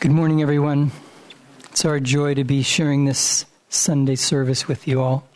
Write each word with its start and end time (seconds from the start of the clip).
Good 0.00 0.12
morning, 0.12 0.40
everyone. 0.40 0.92
It's 1.64 1.84
our 1.84 2.00
joy 2.00 2.32
to 2.32 2.42
be 2.42 2.62
sharing 2.62 3.04
this 3.04 3.44
Sunday 3.68 4.14
service 4.14 4.66
with 4.66 4.88
you 4.88 5.02
all. 5.02 5.28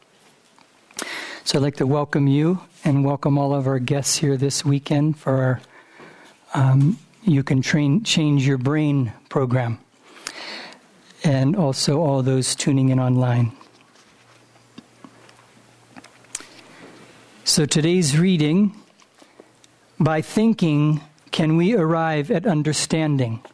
So 1.44 1.58
I'd 1.58 1.62
like 1.62 1.76
to 1.76 1.86
welcome 1.86 2.26
you 2.28 2.62
and 2.82 3.04
welcome 3.04 3.36
all 3.36 3.54
of 3.54 3.66
our 3.66 3.78
guests 3.78 4.16
here 4.16 4.38
this 4.38 4.64
weekend 4.64 5.18
for 5.18 5.32
our 5.34 5.60
um, 6.54 6.98
You 7.24 7.42
Can 7.42 7.60
Train 7.60 8.04
Change 8.04 8.46
Your 8.46 8.56
Brain 8.56 9.12
program, 9.28 9.80
and 11.22 11.54
also 11.56 12.00
all 12.00 12.22
those 12.22 12.54
tuning 12.54 12.88
in 12.88 12.98
online. 12.98 13.52
So 17.44 17.66
today's 17.66 18.18
reading 18.18 18.74
by 20.00 20.22
thinking, 20.22 21.02
can 21.32 21.58
we 21.58 21.76
arrive 21.76 22.30
at 22.30 22.46
understanding? 22.46 23.44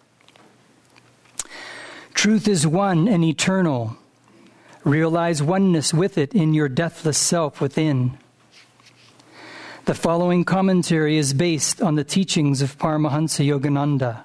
Truth 2.21 2.49
is 2.49 2.67
one 2.67 3.09
and 3.09 3.25
eternal. 3.25 3.97
Realize 4.85 5.43
oneness 5.43 5.95
with 5.95 6.19
it 6.19 6.35
in 6.35 6.53
your 6.53 6.69
deathless 6.69 7.17
self 7.17 7.63
within. 7.63 8.19
The 9.87 9.95
following 9.95 10.45
commentary 10.45 11.17
is 11.17 11.33
based 11.33 11.81
on 11.81 11.95
the 11.95 12.05
teachings 12.05 12.61
of 12.61 12.77
Paramahansa 12.77 13.47
Yogananda. 13.49 14.25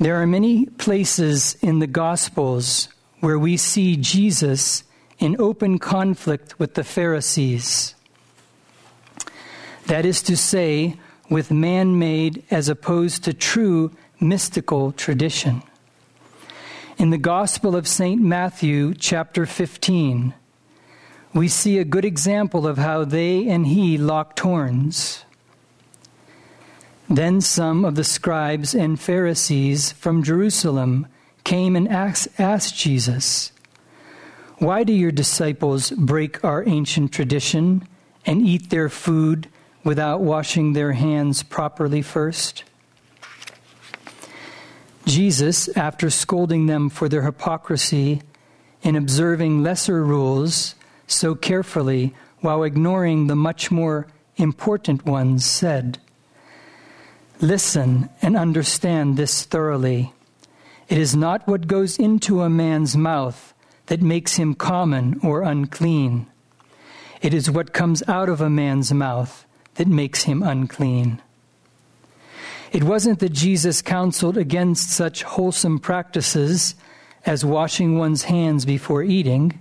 There 0.00 0.20
are 0.20 0.26
many 0.26 0.66
places 0.66 1.54
in 1.62 1.78
the 1.78 1.86
Gospels 1.86 2.88
where 3.20 3.38
we 3.38 3.56
see 3.56 3.94
Jesus 3.94 4.82
in 5.20 5.40
open 5.40 5.78
conflict 5.78 6.58
with 6.58 6.74
the 6.74 6.82
Pharisees. 6.82 7.94
That 9.86 10.04
is 10.04 10.22
to 10.22 10.36
say, 10.36 10.96
with 11.30 11.52
man 11.52 12.00
made 12.00 12.42
as 12.50 12.68
opposed 12.68 13.22
to 13.22 13.32
true 13.32 13.92
mystical 14.20 14.92
tradition. 14.92 15.62
In 16.98 17.10
the 17.10 17.18
Gospel 17.18 17.76
of 17.76 17.86
St. 17.86 18.20
Matthew, 18.20 18.94
chapter 18.94 19.44
15, 19.44 20.32
we 21.34 21.48
see 21.48 21.78
a 21.78 21.84
good 21.84 22.06
example 22.06 22.66
of 22.66 22.78
how 22.78 23.04
they 23.04 23.46
and 23.46 23.66
he 23.66 23.98
locked 23.98 24.40
horns. 24.40 25.24
Then 27.10 27.42
some 27.42 27.84
of 27.84 27.94
the 27.94 28.04
scribes 28.04 28.74
and 28.74 28.98
Pharisees 28.98 29.92
from 29.92 30.22
Jerusalem 30.22 31.06
came 31.44 31.76
and 31.76 31.86
asked, 31.88 32.28
asked 32.38 32.76
Jesus, 32.76 33.52
Why 34.56 34.82
do 34.82 34.94
your 34.94 35.12
disciples 35.12 35.90
break 35.90 36.42
our 36.42 36.66
ancient 36.66 37.12
tradition 37.12 37.86
and 38.24 38.40
eat 38.40 38.70
their 38.70 38.88
food 38.88 39.48
without 39.84 40.20
washing 40.22 40.72
their 40.72 40.92
hands 40.92 41.42
properly 41.42 42.00
first? 42.00 42.64
Jesus, 45.06 45.68
after 45.76 46.10
scolding 46.10 46.66
them 46.66 46.90
for 46.90 47.08
their 47.08 47.22
hypocrisy 47.22 48.22
in 48.82 48.96
observing 48.96 49.62
lesser 49.62 50.04
rules 50.04 50.74
so 51.06 51.34
carefully 51.34 52.12
while 52.40 52.64
ignoring 52.64 53.26
the 53.28 53.36
much 53.36 53.70
more 53.70 54.08
important 54.36 55.06
ones, 55.06 55.44
said, 55.44 55.98
Listen 57.40 58.08
and 58.20 58.36
understand 58.36 59.16
this 59.16 59.44
thoroughly. 59.44 60.12
It 60.88 60.98
is 60.98 61.14
not 61.14 61.46
what 61.46 61.66
goes 61.66 61.98
into 61.98 62.42
a 62.42 62.50
man's 62.50 62.96
mouth 62.96 63.54
that 63.86 64.02
makes 64.02 64.36
him 64.36 64.54
common 64.54 65.20
or 65.22 65.42
unclean. 65.42 66.26
It 67.22 67.32
is 67.32 67.50
what 67.50 67.72
comes 67.72 68.02
out 68.08 68.28
of 68.28 68.40
a 68.40 68.50
man's 68.50 68.92
mouth 68.92 69.46
that 69.74 69.88
makes 69.88 70.24
him 70.24 70.42
unclean. 70.42 71.22
It 72.76 72.84
wasn't 72.84 73.20
that 73.20 73.32
Jesus 73.32 73.80
counseled 73.80 74.36
against 74.36 74.90
such 74.90 75.22
wholesome 75.22 75.78
practices 75.78 76.74
as 77.24 77.42
washing 77.42 77.96
one's 77.96 78.24
hands 78.24 78.66
before 78.66 79.02
eating. 79.02 79.58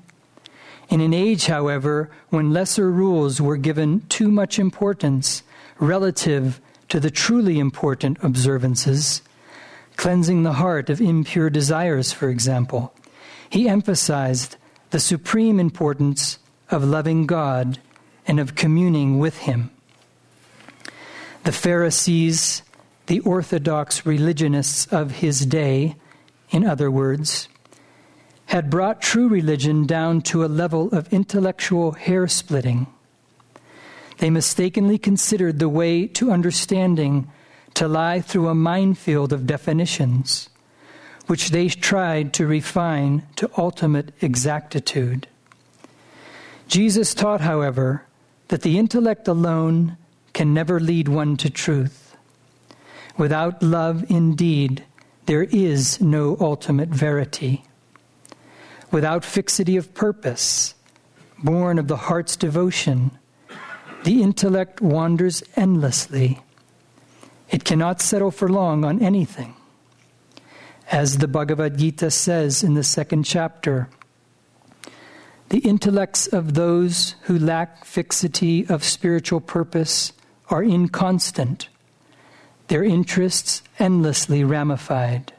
In 0.90 1.00
an 1.00 1.14
age, 1.14 1.46
however, 1.46 2.12
when 2.28 2.52
lesser 2.52 2.92
rules 2.92 3.40
were 3.40 3.56
given 3.56 4.02
too 4.10 4.30
much 4.30 4.60
importance 4.60 5.44
relative 5.80 6.60
to 6.90 7.00
the 7.00 7.10
truly 7.10 7.58
important 7.58 8.18
observances, 8.22 9.22
cleansing 9.96 10.44
the 10.44 10.60
heart 10.60 10.90
of 10.90 11.00
impure 11.00 11.50
desires, 11.50 12.12
for 12.12 12.28
example, 12.28 12.94
he 13.50 13.70
emphasized 13.70 14.58
the 14.90 15.00
supreme 15.00 15.58
importance 15.58 16.38
of 16.70 16.84
loving 16.84 17.28
God 17.28 17.80
and 18.28 18.42
of 18.42 18.56
communing 18.56 19.20
with 19.20 19.38
Him. 19.38 19.72
The 21.46 21.54
Pharisees 21.54 22.62
the 23.08 23.20
orthodox 23.22 24.06
religionists 24.06 24.88
of 24.88 25.12
his 25.12 25.46
day, 25.46 25.96
in 26.50 26.66
other 26.66 26.90
words, 26.90 27.48
had 28.48 28.70
brought 28.70 29.02
true 29.02 29.28
religion 29.28 29.86
down 29.86 30.22
to 30.22 30.46
a 30.46 30.48
level 30.48 30.90
of 30.90 31.12
intellectual 31.12 31.94
hair 31.94 32.28
splitting. 32.28 32.88
They 34.18 34.30
mistakenly 34.30 34.98
considered 34.98 35.60
the 35.60 35.70
way 35.70 36.08
to 36.08 36.32
understanding 36.32 37.30
to 37.74 37.88
lie 37.88 38.22
through 38.22 38.48
a 38.48 38.56
minefield 38.56 39.34
of 39.34 39.46
definitions, 39.48 40.50
which 41.28 41.50
they 41.50 41.68
tried 41.68 42.34
to 42.34 42.48
refine 42.48 43.24
to 43.36 43.50
ultimate 43.58 44.14
exactitude. 44.22 45.28
Jesus 46.68 47.14
taught, 47.14 47.42
however, 47.42 48.06
that 48.48 48.62
the 48.62 48.78
intellect 48.78 49.28
alone 49.28 49.98
can 50.34 50.54
never 50.54 50.80
lead 50.80 51.08
one 51.08 51.36
to 51.38 51.50
truth. 51.50 52.05
Without 53.18 53.64
love, 53.64 54.10
indeed, 54.10 54.84
there 55.26 55.44
is 55.44 56.02
no 56.02 56.36
ultimate 56.40 56.90
verity. 56.90 57.64
Without 58.92 59.24
fixity 59.24 59.78
of 59.78 59.94
purpose, 59.94 60.76
born 61.44 61.80
of 61.80 61.88
the 61.88 61.98
heart's 61.98 62.36
devotion, 62.36 63.12
the 64.04 64.22
intellect 64.22 64.82
wanders 64.82 65.44
endlessly. 65.56 66.40
It 67.50 67.64
cannot 67.64 68.02
settle 68.02 68.32
for 68.32 68.50
long 68.50 68.84
on 68.84 69.02
anything. 69.02 69.56
As 70.92 71.18
the 71.18 71.28
Bhagavad 71.28 71.78
Gita 71.78 72.12
says 72.12 72.64
in 72.64 72.76
the 72.76 72.84
second 72.84 73.24
chapter, 73.24 73.90
the 75.50 75.60
intellects 75.60 76.28
of 76.28 76.54
those 76.54 77.16
who 77.24 77.40
lack 77.40 77.86
fixity 77.86 78.68
of 78.68 78.84
spiritual 78.84 79.40
purpose 79.40 80.12
are 80.50 80.62
inconstant 80.62 81.70
their 82.68 82.84
interests 82.84 83.62
endlessly 83.80 84.44
ramified. 84.44 85.34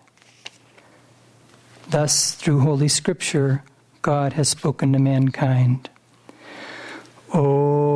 Thus, 1.88 2.34
through 2.34 2.60
Holy 2.60 2.88
Scripture, 2.88 3.62
God 4.02 4.32
has 4.34 4.48
spoken 4.48 4.92
to 4.92 4.98
mankind. 4.98 5.88
Om, 7.32 7.95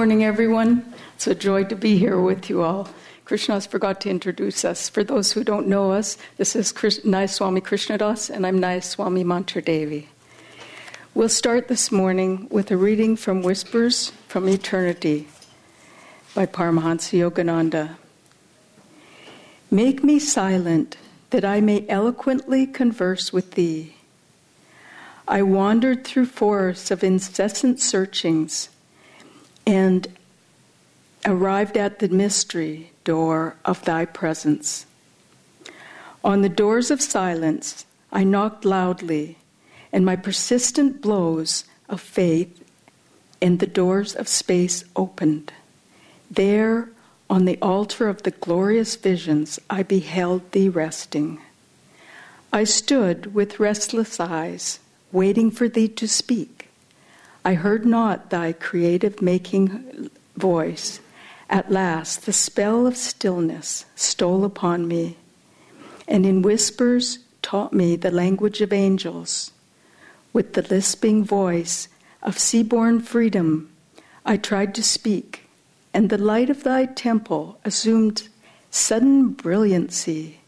morning, 0.00 0.24
everyone. 0.24 0.94
It's 1.14 1.26
a 1.26 1.34
joy 1.34 1.64
to 1.64 1.76
be 1.76 1.98
here 1.98 2.18
with 2.18 2.48
you 2.48 2.62
all. 2.62 2.88
Krishna 3.26 3.56
has 3.56 3.66
forgot 3.66 4.00
to 4.00 4.08
introduce 4.08 4.64
us. 4.64 4.88
For 4.88 5.04
those 5.04 5.32
who 5.32 5.44
don't 5.44 5.68
know 5.68 5.92
us, 5.92 6.16
this 6.38 6.56
is 6.56 6.72
Krish- 6.72 7.04
Nayaswami 7.04 7.60
Krishnadas, 7.60 8.30
and 8.30 8.46
I'm 8.46 8.62
Nayaswami 8.62 9.26
Mantradevi. 9.26 10.06
We'll 11.12 11.28
start 11.28 11.68
this 11.68 11.92
morning 11.92 12.46
with 12.50 12.70
a 12.70 12.78
reading 12.78 13.14
from 13.14 13.42
Whispers 13.42 14.10
from 14.26 14.48
Eternity 14.48 15.28
by 16.34 16.46
Paramahansa 16.46 17.30
Yogananda. 17.30 17.96
Make 19.70 20.02
me 20.02 20.18
silent 20.18 20.96
that 21.28 21.44
I 21.44 21.60
may 21.60 21.84
eloquently 21.90 22.66
converse 22.66 23.34
with 23.34 23.50
thee. 23.50 23.96
I 25.28 25.42
wandered 25.42 26.04
through 26.04 26.24
forests 26.24 26.90
of 26.90 27.04
incessant 27.04 27.80
searchings 27.80 28.70
and 29.66 30.08
arrived 31.24 31.76
at 31.76 31.98
the 31.98 32.08
mystery 32.08 32.92
door 33.04 33.56
of 33.64 33.84
thy 33.84 34.04
presence. 34.04 34.86
On 36.24 36.42
the 36.42 36.48
doors 36.48 36.90
of 36.90 37.00
silence, 37.00 37.84
I 38.12 38.24
knocked 38.24 38.64
loudly, 38.64 39.38
and 39.92 40.04
my 40.04 40.16
persistent 40.16 41.00
blows 41.00 41.64
of 41.88 42.00
faith 42.00 42.62
and 43.42 43.58
the 43.58 43.66
doors 43.66 44.14
of 44.14 44.28
space 44.28 44.84
opened. 44.94 45.52
There, 46.30 46.90
on 47.28 47.44
the 47.44 47.58
altar 47.62 48.08
of 48.08 48.22
the 48.22 48.32
glorious 48.32 48.96
visions, 48.96 49.58
I 49.68 49.82
beheld 49.82 50.52
thee 50.52 50.68
resting. 50.68 51.40
I 52.52 52.64
stood 52.64 53.34
with 53.34 53.60
restless 53.60 54.20
eyes, 54.20 54.80
waiting 55.12 55.50
for 55.50 55.68
thee 55.68 55.88
to 55.88 56.06
speak. 56.06 56.59
I 57.44 57.54
heard 57.54 57.86
not 57.86 58.30
thy 58.30 58.52
creative 58.52 59.22
making 59.22 60.10
voice. 60.36 61.00
At 61.48 61.72
last, 61.72 62.26
the 62.26 62.32
spell 62.32 62.86
of 62.86 62.96
stillness 62.96 63.86
stole 63.96 64.44
upon 64.44 64.86
me, 64.86 65.16
and 66.06 66.26
in 66.26 66.42
whispers 66.42 67.18
taught 67.42 67.72
me 67.72 67.96
the 67.96 68.10
language 68.10 68.60
of 68.60 68.72
angels. 68.72 69.52
With 70.32 70.52
the 70.52 70.62
lisping 70.62 71.24
voice 71.24 71.88
of 72.22 72.38
sea-born 72.38 73.00
freedom, 73.00 73.70
I 74.24 74.36
tried 74.36 74.74
to 74.76 74.82
speak, 74.82 75.48
and 75.94 76.10
the 76.10 76.18
light 76.18 76.50
of 76.50 76.62
thy 76.62 76.84
temple 76.84 77.58
assumed 77.64 78.28
sudden 78.70 79.30
brilliancy 79.30 80.40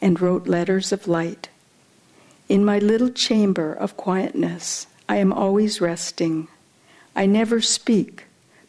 and 0.00 0.20
wrote 0.20 0.48
letters 0.48 0.92
of 0.92 1.06
light. 1.06 1.50
In 2.48 2.64
my 2.64 2.78
little 2.78 3.10
chamber 3.10 3.72
of 3.72 3.96
quietness, 3.96 4.86
I 5.08 5.16
am 5.16 5.32
always 5.32 5.80
resting. 5.80 6.48
I 7.14 7.26
never 7.26 7.60
speak, 7.60 8.24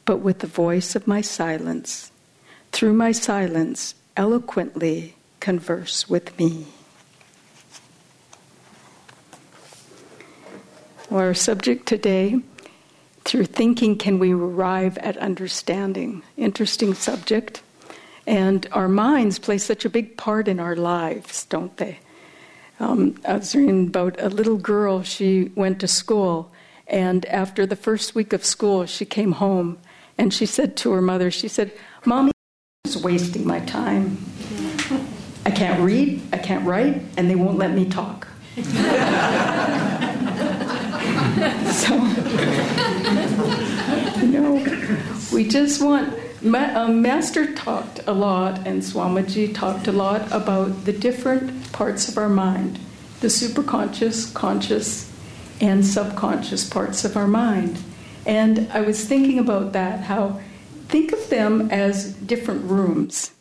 but 0.06 0.18
with 0.18 0.40
the 0.40 0.48
voice 0.48 0.96
of 0.96 1.08
my 1.08 1.22
silence. 1.22 2.12
Through 2.72 2.94
my 2.94 3.12
silence, 3.12 3.96
eloquently 4.16 5.16
converse 5.40 6.10
with 6.10 6.38
me. 6.38 6.68
Our 11.10 11.34
subject 11.34 11.88
today 11.88 12.42
through 13.24 13.46
thinking 13.46 13.98
can 13.98 14.20
we 14.20 14.34
arrive 14.34 14.98
at 15.00 15.18
understanding? 15.18 16.22
Interesting 16.38 16.94
subject. 16.94 17.62
And 18.26 18.68
our 18.72 18.88
minds 18.88 19.40
play 19.40 19.58
such 19.58 19.86
a 19.86 19.90
big 19.90 20.18
part 20.18 20.48
in 20.48 20.60
our 20.60 20.76
lives, 20.76 21.46
don't 21.46 21.76
they? 21.78 22.00
Um, 22.80 23.20
I 23.26 23.38
was 23.38 23.56
reading 23.56 23.88
about 23.88 24.22
a 24.22 24.30
little 24.30 24.58
girl, 24.58 25.02
she 25.02 25.52
went 25.56 25.80
to 25.80 25.88
school, 25.88 26.52
and 26.86 27.26
after 27.26 27.66
the 27.66 27.76
first 27.76 28.14
week 28.14 28.34
of 28.34 28.46
school, 28.46 28.86
she 28.86 29.04
came 29.04 29.32
home 29.34 29.80
and 30.18 30.34
she 30.34 30.46
said 30.46 30.78
to 30.78 30.92
her 30.92 31.02
mother, 31.02 31.32
She 31.32 31.48
said, 31.48 31.72
Mommy, 32.06 32.32
is 32.86 32.98
wasting 32.98 33.48
my 33.48 33.62
time. 33.62 34.18
I 35.46 35.52
can't 35.52 35.82
read, 35.82 36.22
I 36.32 36.38
can't 36.38 36.66
write, 36.68 37.02
and 37.18 37.30
they 37.30 37.36
won't 37.36 37.58
let 37.58 37.72
me 37.72 37.90
talk. 37.90 38.28
so, 38.56 38.62
you 44.22 44.28
know, 44.28 44.64
we 45.32 45.48
just 45.48 45.82
want 45.82 46.14
Ma- 46.42 46.72
um, 46.76 47.02
Master 47.02 47.54
talked 47.54 48.02
a 48.06 48.14
lot, 48.14 48.66
and 48.68 48.82
Swamiji 48.82 49.54
talked 49.54 49.88
a 49.88 49.92
lot 49.92 50.32
about 50.32 50.86
the 50.86 50.94
different 50.94 51.72
parts 51.72 52.08
of 52.08 52.18
our 52.18 52.30
mind 52.30 52.80
the 53.20 53.28
superconscious, 53.28 54.32
conscious, 54.32 55.12
and 55.60 55.84
subconscious 55.84 56.70
parts 56.70 57.04
of 57.04 57.18
our 57.18 57.26
mind. 57.26 57.80
And 58.28 58.70
I 58.72 58.82
was 58.82 59.06
thinking 59.06 59.40
about 59.40 59.74
that, 59.74 60.02
how 60.02 60.40
think 60.88 61.12
of 61.14 61.30
them 61.30 61.72
as 61.72 62.14
different 62.14 62.70
rooms. 62.70 63.32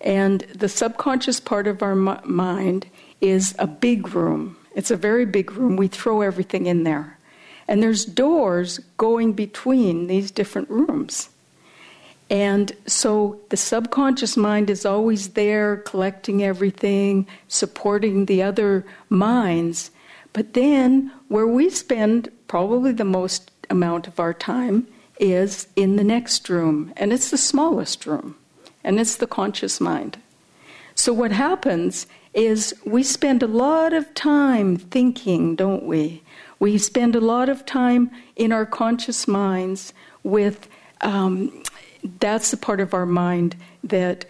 And 0.00 0.40
the 0.54 0.68
subconscious 0.68 1.38
part 1.38 1.68
of 1.68 1.80
our 1.80 1.92
m- 1.92 2.20
mind 2.24 2.88
is 3.20 3.54
a 3.58 3.68
big 3.68 4.14
room. 4.14 4.56
It's 4.74 4.90
a 4.90 4.96
very 4.96 5.26
big 5.26 5.52
room. 5.52 5.76
We 5.76 5.86
throw 5.86 6.22
everything 6.22 6.66
in 6.66 6.82
there. 6.82 7.18
And 7.68 7.80
there's 7.80 8.04
doors 8.04 8.80
going 8.96 9.34
between 9.34 10.08
these 10.08 10.32
different 10.32 10.68
rooms. 10.70 11.28
And 12.30 12.72
so 12.86 13.40
the 13.48 13.56
subconscious 13.56 14.36
mind 14.36 14.70
is 14.70 14.86
always 14.86 15.30
there, 15.30 15.78
collecting 15.78 16.44
everything, 16.44 17.26
supporting 17.48 18.26
the 18.26 18.40
other 18.42 18.86
minds. 19.08 19.90
But 20.32 20.54
then, 20.54 21.10
where 21.26 21.46
we 21.46 21.70
spend 21.70 22.30
probably 22.46 22.92
the 22.92 23.04
most 23.04 23.50
amount 23.68 24.06
of 24.06 24.20
our 24.20 24.32
time 24.32 24.86
is 25.18 25.66
in 25.74 25.96
the 25.96 26.04
next 26.04 26.48
room, 26.48 26.92
and 26.96 27.12
it's 27.12 27.30
the 27.30 27.36
smallest 27.36 28.06
room, 28.06 28.36
and 28.84 29.00
it's 29.00 29.16
the 29.16 29.26
conscious 29.26 29.80
mind. 29.80 30.18
So, 30.94 31.12
what 31.12 31.32
happens 31.32 32.06
is 32.32 32.74
we 32.84 33.02
spend 33.02 33.42
a 33.42 33.48
lot 33.48 33.92
of 33.92 34.14
time 34.14 34.76
thinking, 34.76 35.56
don't 35.56 35.84
we? 35.84 36.22
We 36.60 36.78
spend 36.78 37.16
a 37.16 37.20
lot 37.20 37.48
of 37.48 37.66
time 37.66 38.10
in 38.36 38.52
our 38.52 38.66
conscious 38.66 39.26
minds 39.26 39.92
with 40.22 40.68
um, 41.00 41.62
that's 42.18 42.50
the 42.50 42.56
part 42.56 42.80
of 42.80 42.94
our 42.94 43.06
mind 43.06 43.56
that 43.84 44.24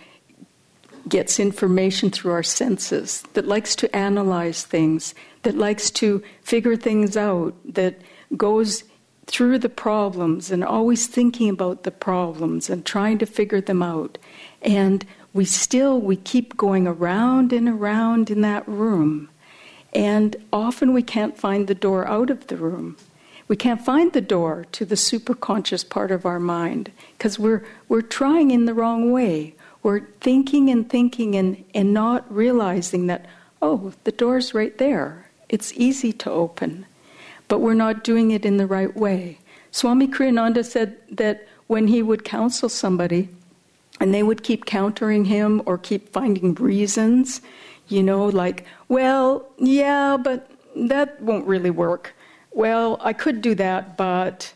gets 1.08 1.40
information 1.40 2.10
through 2.10 2.32
our 2.32 2.42
senses, 2.42 3.22
that 3.32 3.46
likes 3.46 3.74
to 3.76 3.94
analyze 3.96 4.64
things, 4.64 5.14
that 5.42 5.56
likes 5.56 5.90
to 5.90 6.22
figure 6.42 6.76
things 6.76 7.16
out, 7.16 7.54
that 7.64 8.00
goes 8.36 8.84
through 9.26 9.58
the 9.58 9.68
problems 9.68 10.50
and 10.50 10.64
always 10.64 11.06
thinking 11.06 11.48
about 11.48 11.84
the 11.84 11.90
problems 11.90 12.68
and 12.68 12.84
trying 12.84 13.18
to 13.18 13.26
figure 13.26 13.60
them 13.60 13.82
out. 13.82 14.18
And 14.62 15.04
we 15.32 15.44
still 15.44 16.00
we 16.00 16.16
keep 16.16 16.56
going 16.56 16.86
around 16.86 17.52
and 17.52 17.68
around 17.68 18.30
in 18.30 18.40
that 18.40 18.66
room. 18.68 19.28
And 19.94 20.36
often 20.52 20.92
we 20.92 21.02
can't 21.02 21.38
find 21.38 21.66
the 21.66 21.74
door 21.74 22.06
out 22.06 22.30
of 22.30 22.48
the 22.48 22.56
room. 22.56 22.96
We 23.50 23.56
can't 23.56 23.84
find 23.84 24.12
the 24.12 24.20
door 24.20 24.66
to 24.70 24.84
the 24.84 24.94
superconscious 24.94 25.88
part 25.88 26.12
of 26.12 26.24
our 26.24 26.38
mind 26.38 26.92
because 27.18 27.36
we're, 27.36 27.66
we're 27.88 28.00
trying 28.00 28.52
in 28.52 28.66
the 28.66 28.74
wrong 28.74 29.10
way. 29.10 29.56
We're 29.82 30.06
thinking 30.20 30.70
and 30.70 30.88
thinking 30.88 31.34
and, 31.34 31.64
and 31.74 31.92
not 31.92 32.32
realizing 32.32 33.08
that, 33.08 33.26
oh, 33.60 33.92
the 34.04 34.12
door's 34.12 34.54
right 34.54 34.78
there. 34.78 35.28
It's 35.48 35.72
easy 35.72 36.12
to 36.12 36.30
open. 36.30 36.86
But 37.48 37.58
we're 37.58 37.74
not 37.74 38.04
doing 38.04 38.30
it 38.30 38.46
in 38.46 38.56
the 38.56 38.68
right 38.68 38.96
way. 38.96 39.40
Swami 39.72 40.06
Kriyananda 40.06 40.64
said 40.64 40.98
that 41.10 41.48
when 41.66 41.88
he 41.88 42.02
would 42.02 42.24
counsel 42.24 42.68
somebody 42.68 43.30
and 43.98 44.14
they 44.14 44.22
would 44.22 44.44
keep 44.44 44.64
countering 44.64 45.24
him 45.24 45.60
or 45.66 45.76
keep 45.76 46.12
finding 46.12 46.54
reasons, 46.54 47.40
you 47.88 48.04
know, 48.04 48.26
like, 48.26 48.64
well, 48.86 49.44
yeah, 49.58 50.16
but 50.16 50.48
that 50.76 51.20
won't 51.20 51.48
really 51.48 51.70
work 51.70 52.14
well, 52.52 52.98
I 53.00 53.12
could 53.12 53.42
do 53.42 53.54
that, 53.56 53.96
but 53.96 54.52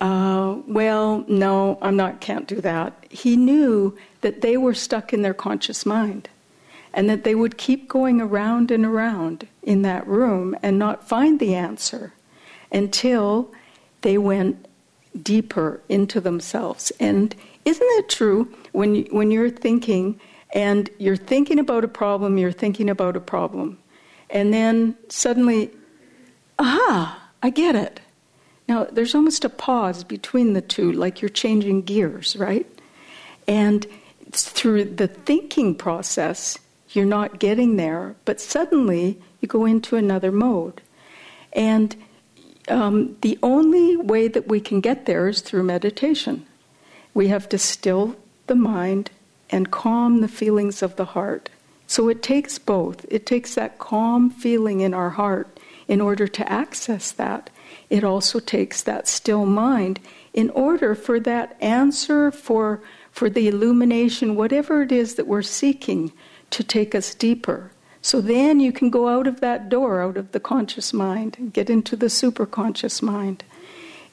uh, 0.00 0.56
well, 0.66 1.24
no, 1.28 1.78
I'm 1.82 1.96
not, 1.96 2.20
can't 2.20 2.46
do 2.46 2.60
that. 2.60 3.06
He 3.10 3.36
knew 3.36 3.96
that 4.20 4.42
they 4.42 4.56
were 4.56 4.74
stuck 4.74 5.12
in 5.12 5.22
their 5.22 5.34
conscious 5.34 5.84
mind 5.84 6.28
and 6.94 7.08
that 7.10 7.24
they 7.24 7.34
would 7.34 7.58
keep 7.58 7.88
going 7.88 8.20
around 8.20 8.70
and 8.70 8.84
around 8.84 9.46
in 9.62 9.82
that 9.82 10.06
room 10.06 10.56
and 10.62 10.78
not 10.78 11.08
find 11.08 11.40
the 11.40 11.54
answer 11.54 12.12
until 12.72 13.50
they 14.02 14.18
went 14.18 14.66
deeper 15.22 15.80
into 15.88 16.20
themselves. 16.20 16.92
And 17.00 17.34
isn't 17.64 17.86
it 17.98 18.08
true 18.08 18.54
when, 18.72 19.04
when 19.06 19.30
you're 19.30 19.50
thinking 19.50 20.20
and 20.54 20.88
you're 20.98 21.16
thinking 21.16 21.58
about 21.58 21.84
a 21.84 21.88
problem, 21.88 22.38
you're 22.38 22.52
thinking 22.52 22.88
about 22.88 23.16
a 23.16 23.20
problem, 23.20 23.78
and 24.30 24.52
then 24.52 24.96
suddenly, 25.08 25.70
aha, 26.58 27.27
I 27.42 27.50
get 27.50 27.74
it. 27.74 28.00
Now, 28.68 28.84
there's 28.84 29.14
almost 29.14 29.44
a 29.44 29.48
pause 29.48 30.04
between 30.04 30.52
the 30.52 30.60
two, 30.60 30.92
like 30.92 31.22
you're 31.22 31.28
changing 31.30 31.82
gears, 31.82 32.36
right? 32.36 32.66
And 33.46 33.86
through 34.30 34.84
the 34.84 35.08
thinking 35.08 35.74
process, 35.74 36.58
you're 36.90 37.06
not 37.06 37.38
getting 37.38 37.76
there, 37.76 38.14
but 38.24 38.40
suddenly 38.40 39.20
you 39.40 39.48
go 39.48 39.64
into 39.64 39.96
another 39.96 40.30
mode. 40.30 40.82
And 41.52 41.96
um, 42.68 43.16
the 43.22 43.38
only 43.42 43.96
way 43.96 44.28
that 44.28 44.48
we 44.48 44.60
can 44.60 44.80
get 44.80 45.06
there 45.06 45.28
is 45.28 45.40
through 45.40 45.62
meditation. 45.62 46.46
We 47.14 47.28
have 47.28 47.48
to 47.50 47.58
still 47.58 48.16
the 48.46 48.54
mind 48.54 49.10
and 49.50 49.70
calm 49.70 50.20
the 50.20 50.28
feelings 50.28 50.82
of 50.82 50.96
the 50.96 51.06
heart. 51.06 51.48
So 51.86 52.08
it 52.08 52.22
takes 52.22 52.58
both. 52.58 53.06
It 53.08 53.24
takes 53.24 53.54
that 53.54 53.78
calm 53.78 54.28
feeling 54.28 54.80
in 54.80 54.92
our 54.92 55.10
heart 55.10 55.58
in 55.88 56.00
order 56.00 56.28
to 56.28 56.52
access 56.52 57.10
that, 57.12 57.50
it 57.90 58.04
also 58.04 58.38
takes 58.38 58.82
that 58.82 59.08
still 59.08 59.46
mind 59.46 59.98
in 60.34 60.50
order 60.50 60.94
for 60.94 61.18
that 61.18 61.56
answer, 61.60 62.30
for, 62.30 62.80
for 63.10 63.28
the 63.30 63.48
illumination, 63.48 64.36
whatever 64.36 64.82
it 64.82 64.92
is 64.92 65.14
that 65.14 65.26
we're 65.26 65.42
seeking, 65.42 66.12
to 66.50 66.62
take 66.62 66.94
us 66.94 67.14
deeper. 67.14 67.72
So 68.02 68.20
then 68.20 68.60
you 68.60 68.72
can 68.72 68.90
go 68.90 69.08
out 69.08 69.26
of 69.26 69.40
that 69.40 69.68
door, 69.68 70.02
out 70.02 70.16
of 70.16 70.32
the 70.32 70.40
conscious 70.40 70.92
mind, 70.92 71.36
and 71.38 71.52
get 71.52 71.68
into 71.68 71.96
the 71.96 72.06
superconscious 72.06 73.02
mind. 73.02 73.42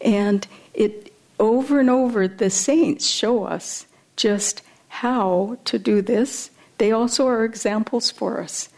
And 0.02 0.48
it 0.74 1.14
over 1.40 1.80
and 1.80 1.90
over 1.90 2.28
the 2.28 2.50
saints 2.50 3.06
show 3.08 3.44
us 3.44 3.86
just 4.16 4.62
how 4.88 5.58
to 5.66 5.78
do 5.78 6.02
this. 6.02 6.50
They 6.78 6.92
also 6.92 7.28
are 7.28 7.46
examples 7.46 8.10
for 8.10 8.42
us. 8.42 8.70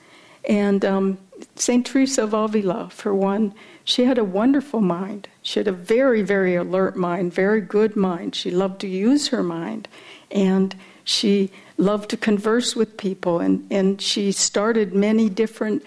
And 0.48 0.84
um, 0.84 1.18
St. 1.60 1.86
Teresa 1.86 2.24
of 2.24 2.34
Avila, 2.34 2.90
for 2.90 3.14
one, 3.14 3.54
she 3.84 4.04
had 4.04 4.18
a 4.18 4.24
wonderful 4.24 4.82
mind. 4.82 5.28
She 5.42 5.60
had 5.60 5.68
a 5.68 5.72
very, 5.72 6.22
very 6.22 6.56
alert 6.56 6.96
mind, 6.96 7.34
very 7.34 7.62
good 7.62 7.96
mind. 7.96 8.36
She 8.36 8.52
loved 8.52 8.82
to 8.82 8.88
use 8.88 9.30
her 9.30 9.44
mind. 9.44 9.88
And 10.30 10.76
she 11.04 11.52
loved 11.78 12.10
to 12.10 12.18
converse 12.18 12.76
with 12.76 12.98
people. 12.98 13.40
And, 13.40 13.66
and 13.72 14.02
she 14.02 14.32
started 14.32 14.94
many 14.94 15.30
different 15.30 15.84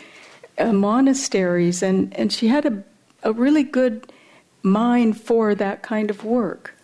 uh, 0.58 0.72
monasteries. 0.72 1.82
And, 1.82 2.16
and 2.16 2.32
she 2.32 2.48
had 2.48 2.66
a, 2.66 2.82
a 3.22 3.32
really 3.32 3.62
good 3.62 4.12
mind 4.62 5.20
for 5.20 5.54
that 5.54 5.82
kind 5.82 6.10
of 6.10 6.24
work. 6.24 6.74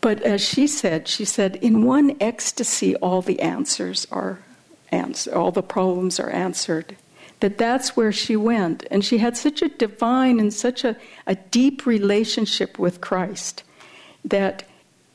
but 0.00 0.22
as 0.22 0.40
she 0.40 0.66
said, 0.66 1.08
she 1.08 1.24
said, 1.24 1.56
in 1.56 1.84
one 1.84 2.16
ecstasy, 2.20 2.94
all 2.96 3.22
the 3.22 3.40
answers 3.40 4.06
are 4.10 4.40
all 5.32 5.50
the 5.50 5.62
problems 5.62 6.20
are 6.20 6.30
answered. 6.30 6.96
That 7.40 7.58
that's 7.58 7.96
where 7.96 8.12
she 8.12 8.36
went. 8.36 8.84
And 8.90 9.04
she 9.04 9.18
had 9.18 9.36
such 9.36 9.60
a 9.62 9.68
divine 9.68 10.40
and 10.40 10.52
such 10.52 10.84
a, 10.84 10.96
a 11.26 11.34
deep 11.34 11.84
relationship 11.86 12.78
with 12.78 13.00
Christ 13.00 13.62
that 14.24 14.64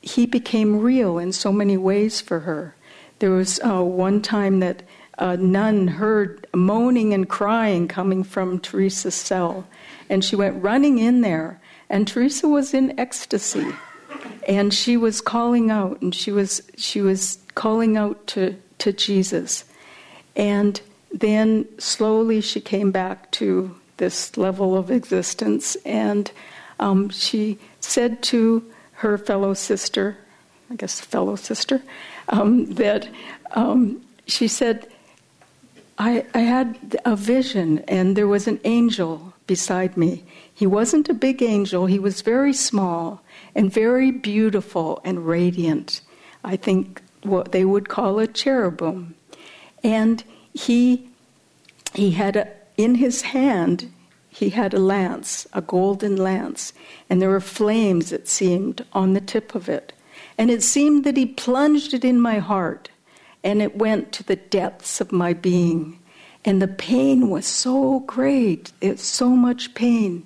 he 0.02 0.26
became 0.26 0.80
real 0.80 1.18
in 1.18 1.32
so 1.32 1.52
many 1.52 1.76
ways 1.76 2.20
for 2.20 2.40
her. 2.40 2.74
There 3.18 3.30
was 3.30 3.60
uh, 3.60 3.82
one 3.82 4.22
time 4.22 4.60
that 4.60 4.82
a 5.18 5.36
nun 5.36 5.88
heard 5.88 6.46
moaning 6.54 7.12
and 7.12 7.28
crying 7.28 7.88
coming 7.88 8.22
from 8.22 8.58
Teresa's 8.58 9.14
cell, 9.14 9.66
and 10.08 10.24
she 10.24 10.36
went 10.36 10.62
running 10.62 10.98
in 10.98 11.20
there, 11.20 11.60
and 11.90 12.08
Teresa 12.08 12.48
was 12.48 12.72
in 12.72 12.98
ecstasy 12.98 13.66
and 14.48 14.72
she 14.72 14.96
was 14.96 15.20
calling 15.20 15.70
out 15.70 16.00
and 16.00 16.14
she 16.14 16.32
was 16.32 16.62
she 16.76 17.00
was 17.00 17.38
calling 17.54 17.96
out 17.96 18.26
to 18.26 18.56
to 18.78 18.92
Jesus 18.92 19.64
and 20.36 20.80
then 21.12 21.66
slowly 21.78 22.40
she 22.40 22.60
came 22.60 22.90
back 22.90 23.30
to 23.32 23.74
this 23.96 24.36
level 24.36 24.76
of 24.76 24.90
existence 24.90 25.76
and 25.84 26.32
um, 26.78 27.10
she 27.10 27.58
said 27.80 28.22
to 28.22 28.64
her 28.92 29.18
fellow 29.18 29.54
sister 29.54 30.16
I 30.70 30.76
guess 30.76 31.00
fellow 31.00 31.36
sister 31.36 31.82
um, 32.28 32.66
that 32.74 33.08
um, 33.52 34.00
she 34.26 34.48
said 34.48 34.86
I, 35.98 36.24
I 36.32 36.40
had 36.40 36.96
a 37.04 37.16
vision 37.16 37.80
and 37.88 38.16
there 38.16 38.28
was 38.28 38.46
an 38.46 38.60
angel 38.64 39.34
beside 39.46 39.96
me 39.96 40.24
he 40.54 40.66
wasn't 40.66 41.08
a 41.08 41.14
big 41.14 41.42
angel 41.42 41.86
he 41.86 41.98
was 41.98 42.22
very 42.22 42.52
small 42.52 43.22
and 43.54 43.72
very 43.72 44.10
beautiful 44.10 45.00
and 45.04 45.26
radiant. 45.26 46.00
I 46.44 46.56
think 46.56 47.02
what 47.22 47.52
they 47.52 47.64
would 47.64 47.88
call 47.88 48.18
a 48.18 48.26
cherubim. 48.26 49.14
And 49.82 50.22
he, 50.52 51.08
he 51.94 52.12
had 52.12 52.36
a, 52.36 52.48
in 52.76 52.96
his 52.96 53.22
hand, 53.22 53.90
he 54.28 54.50
had 54.50 54.74
a 54.74 54.78
lance, 54.78 55.46
a 55.52 55.60
golden 55.60 56.16
lance, 56.16 56.72
and 57.08 57.20
there 57.20 57.28
were 57.28 57.40
flames, 57.40 58.12
it 58.12 58.28
seemed, 58.28 58.84
on 58.92 59.12
the 59.12 59.20
tip 59.20 59.54
of 59.54 59.68
it. 59.68 59.92
And 60.38 60.50
it 60.50 60.62
seemed 60.62 61.04
that 61.04 61.16
he 61.16 61.26
plunged 61.26 61.94
it 61.94 62.04
in 62.04 62.20
my 62.20 62.38
heart, 62.38 62.90
and 63.42 63.60
it 63.60 63.76
went 63.76 64.12
to 64.12 64.22
the 64.22 64.36
depths 64.36 65.00
of 65.00 65.12
my 65.12 65.32
being. 65.32 65.98
And 66.44 66.62
the 66.62 66.68
pain 66.68 67.28
was 67.28 67.46
so 67.46 68.00
great, 68.00 68.72
it's 68.80 69.04
so 69.04 69.30
much 69.30 69.74
pain. 69.74 70.24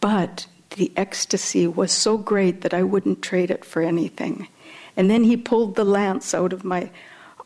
But 0.00 0.46
the 0.76 0.92
ecstasy 0.96 1.66
was 1.66 1.92
so 1.92 2.18
great 2.18 2.60
that 2.60 2.74
I 2.74 2.82
wouldn't 2.82 3.22
trade 3.22 3.50
it 3.50 3.64
for 3.64 3.82
anything. 3.82 4.48
And 4.96 5.10
then 5.10 5.24
he 5.24 5.36
pulled 5.36 5.74
the 5.74 5.84
lance 5.84 6.34
out 6.34 6.52
of 6.52 6.64
my 6.64 6.90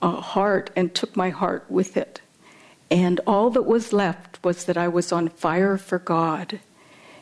uh, 0.01 0.21
heart 0.21 0.71
and 0.77 0.95
took 0.95 1.17
my 1.17 1.31
heart 1.31 1.65
with 1.69 1.97
it. 1.97 2.21
And 2.91 3.21
all 3.27 3.51
that 3.51 3.63
was 3.63 3.93
left 3.93 4.43
was 4.43 4.65
that 4.65 4.77
I 4.77 4.89
was 4.89 5.13
on 5.13 5.29
fire 5.29 5.77
for 5.77 5.99
God. 5.99 6.61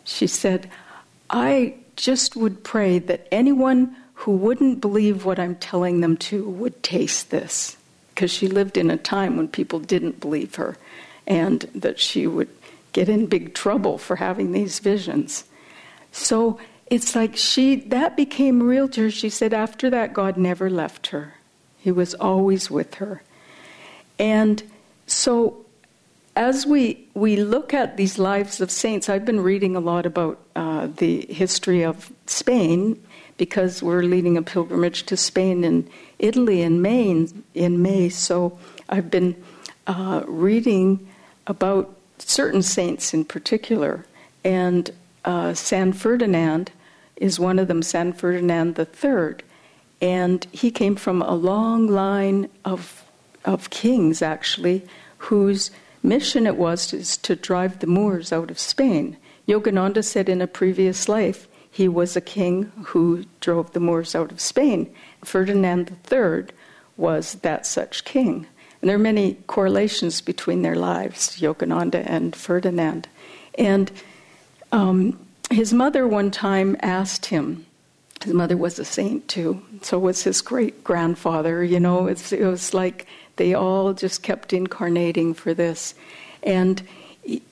She 0.04 0.26
said, 0.26 0.70
I 1.28 1.74
just 1.96 2.36
would 2.36 2.62
pray 2.62 2.98
that 3.00 3.26
anyone 3.32 3.96
who 4.14 4.32
wouldn't 4.32 4.80
believe 4.80 5.24
what 5.24 5.38
I'm 5.38 5.56
telling 5.56 6.00
them 6.00 6.16
to 6.18 6.48
would 6.48 6.82
taste 6.82 7.30
this. 7.30 7.76
Because 8.14 8.30
she 8.30 8.48
lived 8.48 8.78
in 8.78 8.90
a 8.90 8.96
time 8.96 9.36
when 9.36 9.48
people 9.48 9.78
didn't 9.78 10.20
believe 10.20 10.54
her 10.54 10.76
and 11.26 11.60
that 11.74 11.98
she 11.98 12.26
would 12.26 12.48
get 12.92 13.08
in 13.08 13.26
big 13.26 13.52
trouble 13.52 13.98
for 13.98 14.16
having 14.16 14.52
these 14.52 14.78
visions. 14.78 15.44
So 16.12 16.58
it's 16.86 17.14
like 17.14 17.36
she, 17.36 17.76
that 17.76 18.16
became 18.16 18.62
real 18.62 18.88
to 18.90 19.02
her. 19.02 19.10
She 19.10 19.28
said 19.28 19.52
after 19.52 19.90
that, 19.90 20.14
God 20.14 20.38
never 20.38 20.70
left 20.70 21.08
her, 21.08 21.34
He 21.86 21.92
was 21.92 22.14
always 22.14 22.68
with 22.68 22.94
her. 22.96 23.22
And 24.18 24.60
so 25.06 25.64
as 26.34 26.66
we, 26.66 27.06
we 27.14 27.36
look 27.36 27.72
at 27.72 27.96
these 27.96 28.18
lives 28.18 28.60
of 28.60 28.72
saints, 28.72 29.08
I've 29.08 29.24
been 29.24 29.38
reading 29.38 29.76
a 29.76 29.78
lot 29.78 30.04
about 30.04 30.40
uh, 30.56 30.88
the 30.88 31.32
history 31.32 31.84
of 31.84 32.10
Spain 32.26 33.00
because 33.36 33.84
we're 33.84 34.02
leading 34.02 34.36
a 34.36 34.42
pilgrimage 34.42 35.06
to 35.06 35.16
Spain 35.16 35.62
and 35.62 35.88
Italy 36.18 36.60
in 36.60 36.82
May. 36.82 37.28
In 37.54 37.82
May, 37.82 38.08
so 38.08 38.58
I've 38.88 39.08
been 39.08 39.40
uh, 39.86 40.24
reading 40.26 41.06
about 41.46 41.94
certain 42.18 42.62
saints 42.62 43.14
in 43.14 43.24
particular, 43.24 44.04
and 44.42 44.90
uh, 45.24 45.54
San 45.54 45.92
Ferdinand 45.92 46.72
is 47.14 47.38
one 47.38 47.60
of 47.60 47.68
them, 47.68 47.80
San 47.80 48.12
Ferdinand 48.12 48.76
III. 48.76 49.36
And 50.00 50.46
he 50.52 50.70
came 50.70 50.96
from 50.96 51.22
a 51.22 51.34
long 51.34 51.86
line 51.86 52.48
of, 52.64 53.04
of 53.44 53.70
kings, 53.70 54.22
actually, 54.22 54.86
whose 55.18 55.70
mission 56.02 56.46
it 56.46 56.56
was 56.56 56.86
to, 56.88 57.22
to 57.22 57.36
drive 57.36 57.78
the 57.78 57.86
Moors 57.86 58.32
out 58.32 58.50
of 58.50 58.58
Spain. 58.58 59.16
Yogananda 59.48 60.04
said 60.04 60.28
in 60.28 60.42
a 60.42 60.46
previous 60.46 61.08
life 61.08 61.48
he 61.70 61.88
was 61.88 62.16
a 62.16 62.20
king 62.20 62.72
who 62.86 63.24
drove 63.40 63.72
the 63.72 63.80
Moors 63.80 64.14
out 64.14 64.32
of 64.32 64.40
Spain. 64.40 64.92
Ferdinand 65.24 65.94
III 66.10 66.46
was 66.96 67.34
that 67.36 67.66
such 67.66 68.04
king. 68.04 68.46
And 68.80 68.88
there 68.88 68.96
are 68.96 68.98
many 68.98 69.34
correlations 69.46 70.20
between 70.20 70.62
their 70.62 70.76
lives, 70.76 71.40
Yogananda 71.40 72.02
and 72.06 72.34
Ferdinand. 72.34 73.08
And 73.58 73.90
um, 74.72 75.18
his 75.50 75.72
mother 75.72 76.06
one 76.06 76.30
time 76.30 76.76
asked 76.80 77.26
him, 77.26 77.65
his 78.26 78.34
mother 78.34 78.56
was 78.56 78.78
a 78.80 78.84
saint 78.84 79.28
too, 79.28 79.62
so 79.82 80.00
was 80.00 80.24
his 80.24 80.40
great 80.40 80.82
grandfather, 80.82 81.62
you 81.62 81.78
know, 81.78 82.08
it 82.08 82.32
was 82.40 82.74
like 82.74 83.06
they 83.36 83.54
all 83.54 83.92
just 83.92 84.24
kept 84.24 84.52
incarnating 84.52 85.32
for 85.32 85.54
this. 85.54 85.94
And 86.42 86.82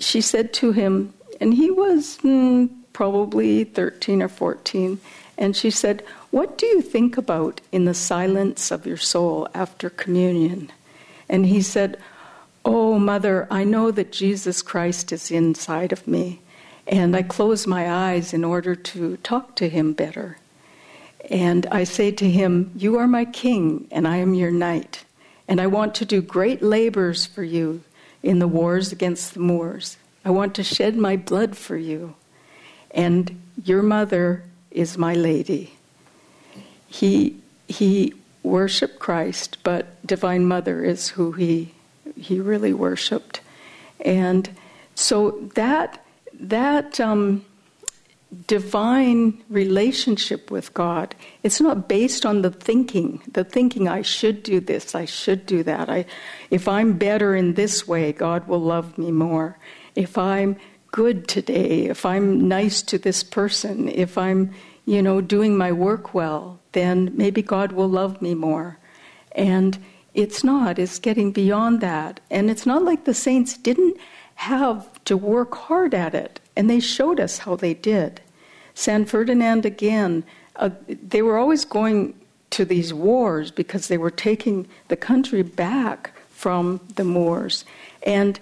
she 0.01 0.21
said 0.21 0.53
to 0.55 0.73
him, 0.73 1.15
and 1.41 1.55
he 1.55 1.71
was 1.71 2.19
mm, 2.19 2.69
probably 2.93 3.63
13 3.63 4.21
or 4.21 4.29
14, 4.29 5.01
and 5.39 5.57
she 5.57 5.71
said, 5.71 6.05
What 6.31 6.59
do 6.59 6.67
you 6.67 6.83
think 6.83 7.17
about 7.17 7.61
in 7.71 7.85
the 7.85 7.95
silence 7.95 8.73
of 8.73 8.85
your 8.85 8.97
soul 8.97 9.49
after 9.55 9.91
communion? 9.91 10.73
And 11.29 11.47
he 11.47 11.63
said, 11.63 11.99
Oh, 12.65 12.99
mother, 12.99 13.47
I 13.49 13.63
know 13.63 13.93
that 13.93 14.11
Jesus 14.11 14.61
Christ 14.61 15.13
is 15.13 15.31
inside 15.31 15.93
of 15.93 16.09
me. 16.09 16.41
And 16.87 17.17
I 17.17 17.23
close 17.23 17.67
my 17.67 17.91
eyes 17.91 18.35
in 18.35 18.43
order 18.43 18.75
to 18.75 19.17
talk 19.19 19.55
to 19.57 19.69
him 19.69 19.93
better. 19.93 20.39
And 21.31 21.67
I 21.67 21.85
say 21.85 22.11
to 22.13 22.31
him, 22.31 22.73
You 22.77 22.99
are 22.99 23.07
my 23.07 23.25
king, 23.25 23.87
and 23.91 24.07
I 24.07 24.17
am 24.17 24.35
your 24.35 24.51
knight. 24.51 25.05
And 25.49 25.61
I 25.61 25.67
want 25.67 25.95
to 25.97 26.05
do 26.05 26.23
great 26.23 26.63
labors 26.63 27.27
for 27.27 27.43
you 27.43 27.83
in 28.23 28.39
the 28.39 28.49
wars 28.49 28.93
against 28.93 29.35
the 29.35 29.41
Moors. 29.41 29.97
I 30.25 30.31
want 30.31 30.55
to 30.55 30.63
shed 30.63 30.97
my 30.97 31.17
blood 31.17 31.57
for 31.57 31.77
you. 31.77 32.15
And 32.91 33.43
your 33.63 33.83
mother 33.83 34.45
is 34.71 34.97
my 34.97 35.15
lady. 35.15 35.75
He, 36.87 37.37
he 37.69 38.15
worshiped 38.43 38.99
Christ, 38.99 39.59
but 39.63 40.07
Divine 40.07 40.47
Mother 40.47 40.85
is 40.85 41.11
who 41.11 41.33
he, 41.33 41.75
he 42.17 42.41
really 42.41 42.73
worshiped. 42.73 43.41
And 44.01 44.49
so 44.95 45.51
that 45.55 46.01
that 46.39 47.01
um, 47.01 47.45
divine 48.47 49.43
relationship 49.49 50.51
with 50.51 50.73
God, 50.75 51.15
it's 51.43 51.61
not 51.61 51.89
based 51.89 52.25
on 52.25 52.43
the 52.43 52.51
thinking, 52.51 53.23
the 53.31 53.45
thinking 53.45 53.89
I 53.89 54.03
should 54.03 54.43
do 54.43 54.61
this, 54.61 54.95
I 54.95 55.05
should 55.05 55.47
do 55.47 55.63
that. 55.63 55.89
I, 55.89 56.07
if 56.51 56.69
I'm 56.69 56.95
better 56.99 57.35
in 57.35 57.55
this 57.55 57.87
way, 57.87 58.13
God 58.13 58.47
will 58.49 58.61
love 58.61 58.99
me 58.99 59.11
more. 59.11 59.59
If 59.95 60.19
I'm 60.19 60.57
good 60.91 61.27
today, 61.29 61.87
if 61.87 62.07
I'm 62.07 62.47
nice 62.49 62.83
to 62.83 62.99
this 62.99 63.23
person, 63.23 63.89
if 63.89 64.17
I'm, 64.17 64.53
you 64.87 65.03
know, 65.03 65.21
doing 65.21 65.57
my 65.57 65.73
work 65.73 66.15
well, 66.15 66.61
then 66.73 67.11
maybe 67.15 67.43
God 67.43 67.73
will 67.73 67.89
love 67.89 68.23
me 68.23 68.35
more. 68.35 68.79
And 69.33 69.79
it's 70.15 70.45
not, 70.45 70.79
it's 70.79 70.99
getting 70.99 71.33
beyond 71.33 71.81
that. 71.81 72.21
And 72.31 72.51
it's 72.51 72.67
not 72.67 72.85
like 72.85 73.05
the 73.05 73.15
saints 73.15 73.57
didn't 73.57 73.97
have 74.37 75.03
to 75.05 75.17
work 75.17 75.55
hard 75.55 75.95
at 75.95 76.15
it. 76.15 76.41
And 76.57 76.71
they 76.71 76.81
showed 76.81 77.19
us 77.19 77.39
how 77.39 77.57
they 77.57 77.75
did. 77.75 78.21
San 78.75 79.05
Ferdinand, 79.05 79.65
again, 79.65 80.25
uh, 80.57 80.71
they 80.89 81.23
were 81.23 81.39
always 81.39 81.65
going 81.65 82.15
to 82.51 82.65
these 82.65 82.93
wars 82.93 83.51
because 83.51 83.89
they 83.89 83.99
were 83.99 84.11
taking 84.11 84.67
the 84.89 84.97
country 84.97 85.43
back 85.43 86.13
from 86.31 86.81
the 86.97 87.05
Moors. 87.05 87.65
And 88.05 88.39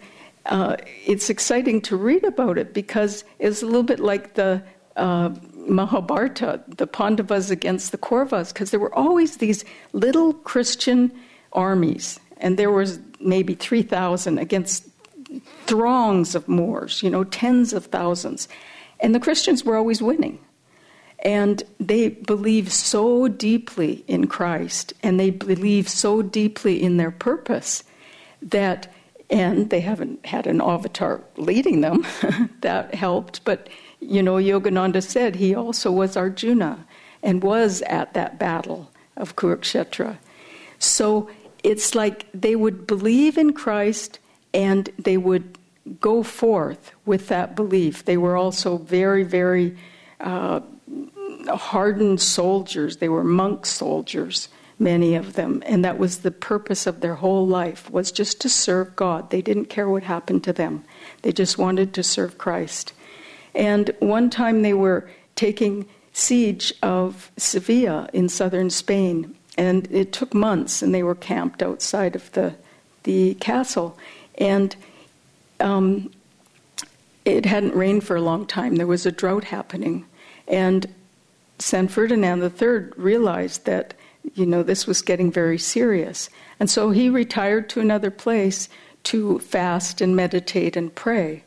uh, 0.46 0.76
it's 1.06 1.30
exciting 1.30 1.80
to 1.82 1.96
read 1.96 2.24
about 2.24 2.58
it 2.58 2.74
because 2.74 3.24
it's 3.38 3.62
a 3.62 3.66
little 3.66 3.82
bit 3.82 4.00
like 4.00 4.34
the 4.34 4.62
uh, 4.96 5.30
Mahabharata, 5.54 6.62
the 6.66 6.86
Pandavas 6.86 7.50
against 7.50 7.92
the 7.92 7.98
Kauravas, 7.98 8.52
because 8.52 8.70
there 8.70 8.80
were 8.80 8.94
always 8.94 9.36
these 9.36 9.64
little 9.92 10.34
Christian 10.34 11.12
armies, 11.52 12.18
and 12.38 12.58
there 12.58 12.70
was 12.70 12.98
maybe 13.20 13.54
3,000 13.54 14.38
against 14.38 14.88
throngs 15.66 16.34
of 16.34 16.48
Moors, 16.48 17.02
you 17.02 17.10
know, 17.10 17.24
tens 17.24 17.72
of 17.72 17.86
thousands. 17.86 18.48
And 19.02 19.14
the 19.14 19.20
Christians 19.20 19.64
were 19.64 19.76
always 19.76 20.00
winning. 20.00 20.38
And 21.18 21.62
they 21.78 22.08
believe 22.08 22.72
so 22.72 23.28
deeply 23.28 24.04
in 24.08 24.26
Christ 24.26 24.92
and 25.02 25.20
they 25.20 25.30
believe 25.30 25.88
so 25.88 26.22
deeply 26.22 26.82
in 26.82 26.96
their 26.96 27.10
purpose 27.10 27.84
that, 28.40 28.92
and 29.30 29.70
they 29.70 29.80
haven't 29.80 30.24
had 30.26 30.46
an 30.46 30.60
avatar 30.60 31.22
leading 31.36 31.80
them, 31.80 32.04
that 32.60 32.94
helped. 32.94 33.44
But, 33.44 33.68
you 34.00 34.22
know, 34.22 34.34
Yogananda 34.34 35.02
said 35.02 35.36
he 35.36 35.54
also 35.54 35.92
was 35.92 36.16
Arjuna 36.16 36.86
and 37.22 37.42
was 37.42 37.82
at 37.82 38.14
that 38.14 38.38
battle 38.38 38.90
of 39.16 39.36
Kurukshetra. 39.36 40.18
So 40.78 41.30
it's 41.62 41.94
like 41.94 42.26
they 42.34 42.56
would 42.56 42.86
believe 42.86 43.38
in 43.38 43.52
Christ 43.52 44.18
and 44.52 44.90
they 44.98 45.16
would 45.16 45.56
go 46.00 46.22
forth 46.22 46.92
with 47.04 47.28
that 47.28 47.56
belief. 47.56 48.04
They 48.04 48.16
were 48.16 48.36
also 48.36 48.78
very, 48.78 49.24
very 49.24 49.76
uh, 50.20 50.60
hardened 51.48 52.20
soldiers. 52.20 52.98
They 52.98 53.08
were 53.08 53.24
monk 53.24 53.66
soldiers, 53.66 54.48
many 54.78 55.14
of 55.14 55.34
them, 55.34 55.62
and 55.66 55.84
that 55.84 55.98
was 55.98 56.18
the 56.18 56.30
purpose 56.30 56.86
of 56.86 57.00
their 57.00 57.16
whole 57.16 57.46
life 57.46 57.90
was 57.90 58.12
just 58.12 58.40
to 58.42 58.48
serve 58.48 58.94
God. 58.96 59.30
They 59.30 59.42
didn't 59.42 59.66
care 59.66 59.88
what 59.88 60.02
happened 60.02 60.44
to 60.44 60.52
them. 60.52 60.84
They 61.22 61.32
just 61.32 61.58
wanted 61.58 61.94
to 61.94 62.02
serve 62.02 62.38
Christ. 62.38 62.92
And 63.54 63.90
one 63.98 64.30
time 64.30 64.62
they 64.62 64.74
were 64.74 65.10
taking 65.34 65.86
siege 66.12 66.72
of 66.82 67.30
Sevilla 67.36 68.08
in 68.12 68.28
southern 68.28 68.70
Spain, 68.70 69.34
and 69.58 69.88
it 69.90 70.12
took 70.12 70.32
months, 70.32 70.82
and 70.82 70.94
they 70.94 71.02
were 71.02 71.14
camped 71.14 71.62
outside 71.62 72.14
of 72.14 72.30
the 72.32 72.54
the 73.04 73.34
castle, 73.34 73.98
and 74.38 74.76
um, 75.62 76.10
it 77.24 77.46
hadn't 77.46 77.74
rained 77.74 78.04
for 78.04 78.16
a 78.16 78.20
long 78.20 78.46
time. 78.46 78.76
There 78.76 78.86
was 78.86 79.06
a 79.06 79.12
drought 79.12 79.44
happening, 79.44 80.04
and 80.48 80.92
San 81.58 81.88
Ferdinand 81.88 82.42
III 82.42 82.90
realized 82.96 83.64
that 83.64 83.94
you 84.34 84.44
know 84.46 84.62
this 84.62 84.86
was 84.86 85.02
getting 85.02 85.30
very 85.30 85.58
serious, 85.58 86.28
and 86.60 86.68
so 86.68 86.90
he 86.90 87.08
retired 87.08 87.68
to 87.70 87.80
another 87.80 88.10
place 88.10 88.68
to 89.04 89.38
fast 89.40 90.00
and 90.00 90.14
meditate 90.14 90.76
and 90.76 90.94
pray. 90.94 91.42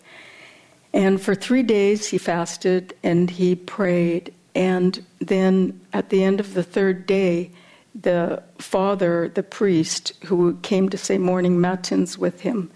And 0.93 1.21
for 1.21 1.35
three 1.35 1.63
days 1.63 2.07
he 2.07 2.17
fasted 2.17 2.93
and 3.03 3.29
he 3.29 3.55
prayed, 3.55 4.33
and 4.55 5.05
then 5.19 5.81
at 5.91 6.09
the 6.09 6.23
end 6.23 6.39
of 6.39 6.53
the 6.53 6.63
third 6.63 7.05
day, 7.05 7.51
the 7.93 8.41
father, 8.57 9.29
the 9.29 9.43
priest 9.43 10.13
who 10.25 10.57
came 10.61 10.89
to 10.89 10.97
say 10.97 11.17
morning 11.17 11.59
matins 11.59 12.17
with 12.17 12.41
him, 12.41 12.71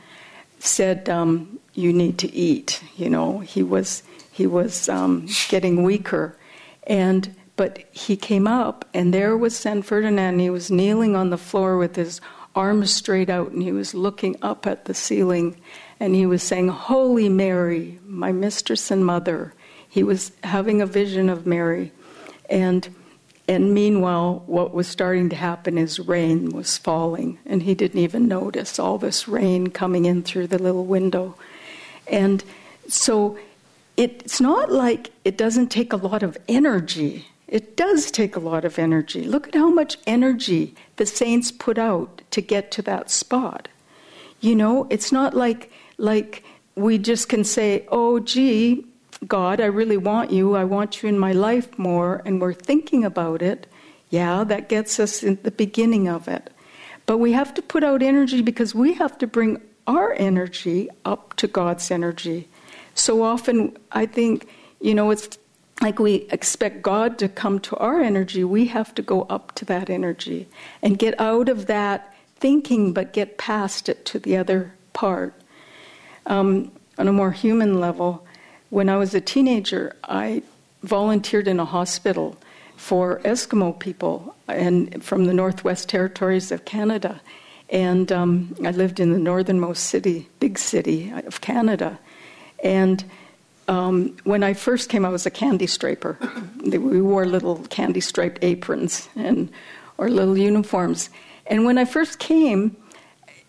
said, 0.59 1.09
um, 1.09 1.59
"You 1.73 1.93
need 1.93 2.17
to 2.19 2.33
eat." 2.33 2.81
You 2.95 3.09
know, 3.09 3.39
he 3.39 3.63
was 3.63 4.03
he 4.31 4.47
was 4.47 4.87
um, 4.89 5.27
getting 5.49 5.83
weaker, 5.83 6.37
and 6.83 7.35
but 7.55 7.79
he 7.91 8.15
came 8.15 8.47
up, 8.47 8.85
and 8.93 9.13
there 9.13 9.35
was 9.35 9.55
San 9.55 9.81
Ferdinand. 9.81 10.39
He 10.39 10.49
was 10.49 10.71
kneeling 10.71 11.15
on 11.15 11.29
the 11.29 11.37
floor 11.37 11.77
with 11.77 11.95
his 11.95 12.21
arms 12.55 12.91
straight 12.93 13.29
out, 13.29 13.51
and 13.51 13.61
he 13.61 13.71
was 13.71 13.93
looking 13.93 14.35
up 14.41 14.65
at 14.65 14.85
the 14.85 14.93
ceiling, 14.93 15.59
and 15.99 16.15
he 16.15 16.25
was 16.25 16.43
saying, 16.43 16.69
"Holy 16.69 17.29
Mary, 17.29 17.99
my 18.05 18.31
mistress 18.31 18.91
and 18.91 19.05
mother." 19.05 19.53
He 19.87 20.03
was 20.03 20.31
having 20.43 20.81
a 20.81 20.85
vision 20.85 21.29
of 21.29 21.47
Mary, 21.47 21.91
and 22.49 22.87
and 23.49 23.73
meanwhile, 23.73 24.43
what 24.45 24.75
was 24.75 24.87
starting 24.87 25.29
to 25.29 25.35
happen 25.35 25.79
is 25.79 25.99
rain 25.99 26.51
was 26.51 26.77
falling, 26.77 27.39
and 27.47 27.63
he 27.63 27.73
didn't 27.73 27.99
even 27.99 28.27
notice 28.27 28.77
all 28.77 28.99
this 28.99 29.27
rain 29.27 29.71
coming 29.71 30.05
in 30.05 30.21
through 30.21 30.45
the 30.45 30.59
little 30.59 30.85
window. 30.85 31.33
And 32.05 32.43
so 32.87 33.39
it's 33.97 34.39
not 34.39 34.71
like 34.71 35.09
it 35.25 35.35
doesn't 35.35 35.69
take 35.69 35.91
a 35.91 35.97
lot 35.97 36.21
of 36.21 36.37
energy. 36.47 37.25
It 37.47 37.75
does 37.75 38.11
take 38.11 38.35
a 38.35 38.39
lot 38.39 38.65
of 38.65 38.77
energy. 38.77 39.23
Look 39.23 39.47
at 39.47 39.55
how 39.55 39.71
much 39.71 39.97
energy 40.05 40.75
the 40.97 41.07
saints 41.07 41.51
put 41.51 41.79
out 41.79 42.21
to 42.29 42.41
get 42.41 42.69
to 42.73 42.83
that 42.83 43.09
spot. 43.09 43.67
You 44.41 44.53
know, 44.53 44.85
it's 44.91 45.11
not 45.11 45.33
like 45.33 45.71
like 45.97 46.43
we 46.75 46.99
just 46.99 47.29
can 47.29 47.43
say, 47.43 47.87
"Oh, 47.91 48.19
gee, 48.19 48.85
God, 49.27 49.59
I 49.59 49.65
really 49.65 49.97
want 49.97 50.31
you. 50.31 50.55
I 50.55 50.63
want 50.63 51.03
you 51.03 51.09
in 51.09 51.19
my 51.19 51.31
life 51.31 51.77
more. 51.77 52.21
And 52.25 52.41
we're 52.41 52.53
thinking 52.53 53.03
about 53.03 53.41
it. 53.41 53.67
Yeah, 54.09 54.43
that 54.45 54.69
gets 54.69 54.99
us 54.99 55.23
in 55.23 55.37
the 55.43 55.51
beginning 55.51 56.07
of 56.07 56.27
it. 56.27 56.51
But 57.05 57.17
we 57.17 57.33
have 57.33 57.53
to 57.55 57.61
put 57.61 57.83
out 57.83 58.01
energy 58.01 58.41
because 58.41 58.73
we 58.73 58.93
have 58.93 59.17
to 59.17 59.27
bring 59.27 59.61
our 59.87 60.13
energy 60.13 60.89
up 61.05 61.35
to 61.37 61.47
God's 61.47 61.89
energy. 61.91 62.47
So 62.93 63.23
often, 63.23 63.77
I 63.91 64.05
think, 64.05 64.47
you 64.79 64.93
know, 64.93 65.09
it's 65.09 65.37
like 65.81 65.99
we 65.99 66.27
expect 66.29 66.81
God 66.81 67.17
to 67.19 67.29
come 67.29 67.59
to 67.61 67.75
our 67.77 68.01
energy. 68.01 68.43
We 68.43 68.67
have 68.67 68.93
to 68.95 69.01
go 69.01 69.23
up 69.23 69.53
to 69.55 69.65
that 69.65 69.89
energy 69.89 70.47
and 70.81 70.99
get 70.99 71.19
out 71.19 71.49
of 71.49 71.67
that 71.67 72.13
thinking, 72.35 72.93
but 72.93 73.13
get 73.13 73.37
past 73.37 73.89
it 73.89 74.05
to 74.05 74.19
the 74.19 74.37
other 74.37 74.73
part. 74.93 75.33
Um, 76.25 76.71
on 76.97 77.07
a 77.07 77.13
more 77.13 77.31
human 77.31 77.79
level, 77.79 78.27
when 78.69 78.89
I 78.89 78.97
was 78.97 79.13
a 79.15 79.21
teenager, 79.21 79.95
I 80.03 80.43
volunteered 80.83 81.47
in 81.47 81.59
a 81.59 81.65
hospital 81.65 82.37
for 82.77 83.19
Eskimo 83.19 83.77
people 83.77 84.35
and 84.47 85.03
from 85.03 85.25
the 85.25 85.33
Northwest 85.33 85.89
Territories 85.89 86.51
of 86.51 86.65
Canada. 86.65 87.19
And 87.69 88.11
um, 88.11 88.55
I 88.65 88.71
lived 88.71 88.99
in 88.99 89.11
the 89.11 89.19
northernmost 89.19 89.83
city, 89.83 90.27
big 90.39 90.57
city 90.57 91.11
of 91.25 91.41
Canada. 91.41 91.99
And 92.63 93.03
um, 93.67 94.17
when 94.23 94.43
I 94.43 94.53
first 94.53 94.89
came, 94.89 95.05
I 95.05 95.09
was 95.09 95.25
a 95.25 95.31
candy 95.31 95.67
striper. 95.67 96.17
we 96.63 97.01
wore 97.01 97.25
little 97.25 97.57
candy 97.67 97.99
striped 97.99 98.43
aprons 98.43 99.09
and 99.15 99.51
or 99.97 100.09
little 100.09 100.37
uniforms. 100.37 101.09
And 101.45 101.65
when 101.65 101.77
I 101.77 101.85
first 101.85 102.19
came, 102.19 102.75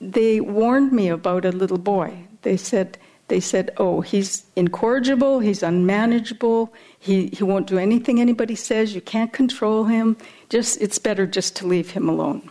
they 0.01 0.41
warned 0.41 0.93
me 0.93 1.09
about 1.09 1.45
a 1.45 1.53
little 1.53 1.79
boy. 1.79 2.25
They 2.43 2.57
said, 2.57 2.99
they 3.31 3.41
said, 3.41 3.71
oh, 3.77 4.01
he's 4.01 4.45
incorrigible, 4.57 5.39
he's 5.39 5.63
unmanageable, 5.63 6.75
he, 6.99 7.29
he 7.29 7.45
won't 7.45 7.69
do 7.69 7.79
anything 7.79 8.21
anybody 8.21 8.57
says, 8.57 8.93
you 8.93 9.01
can't 9.01 9.33
control 9.33 9.85
him, 9.85 10.17
just 10.49 10.81
it's 10.83 10.99
better 10.99 11.29
just 11.29 11.55
to 11.57 11.67
leave 11.67 11.91
him 11.91 12.09
alone. 12.09 12.51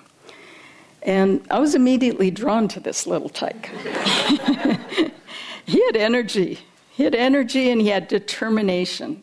And 1.03 1.45
I 1.51 1.59
was 1.59 1.75
immediately 1.75 2.31
drawn 2.31 2.69
to 2.69 2.79
this 2.79 3.05
little 3.05 3.27
tyke. 3.27 3.65
he 5.65 5.85
had 5.85 5.97
energy. 5.97 6.59
He 6.91 7.03
had 7.03 7.13
energy 7.13 7.69
and 7.69 7.81
he 7.81 7.89
had 7.89 8.07
determination. 8.07 9.21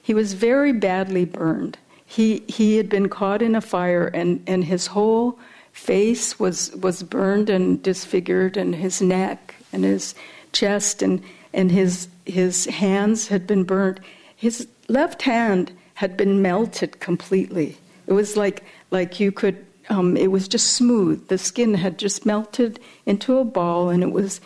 He 0.00 0.14
was 0.14 0.34
very 0.34 0.72
badly 0.72 1.24
burned. 1.24 1.76
He, 2.06 2.44
he 2.46 2.76
had 2.76 2.88
been 2.88 3.08
caught 3.08 3.42
in 3.42 3.56
a 3.56 3.60
fire, 3.60 4.06
and, 4.06 4.44
and 4.46 4.62
his 4.62 4.86
whole 4.86 5.40
face 5.72 6.38
was, 6.38 6.70
was 6.76 7.02
burned 7.02 7.50
and 7.50 7.82
disfigured, 7.82 8.56
and 8.56 8.76
his 8.76 9.02
neck 9.02 9.56
and 9.72 9.82
his 9.82 10.14
chest 10.54 11.02
and, 11.02 11.22
and 11.52 11.70
his, 11.70 12.08
his 12.24 12.64
hands 12.66 13.28
had 13.28 13.46
been 13.46 13.64
burnt. 13.64 14.00
His 14.36 14.66
left 14.88 15.22
hand 15.22 15.72
had 15.94 16.16
been 16.16 16.40
melted 16.40 17.00
completely. 17.00 17.76
It 18.06 18.12
was 18.12 18.36
like, 18.36 18.64
like 18.90 19.20
you 19.20 19.32
could, 19.32 19.64
um, 19.90 20.16
it 20.16 20.30
was 20.30 20.48
just 20.48 20.72
smooth. 20.72 21.28
The 21.28 21.38
skin 21.38 21.74
had 21.74 21.98
just 21.98 22.24
melted 22.24 22.80
into 23.04 23.38
a 23.38 23.44
ball 23.44 23.90
and 23.90 24.02
it 24.02 24.12
was 24.12 24.40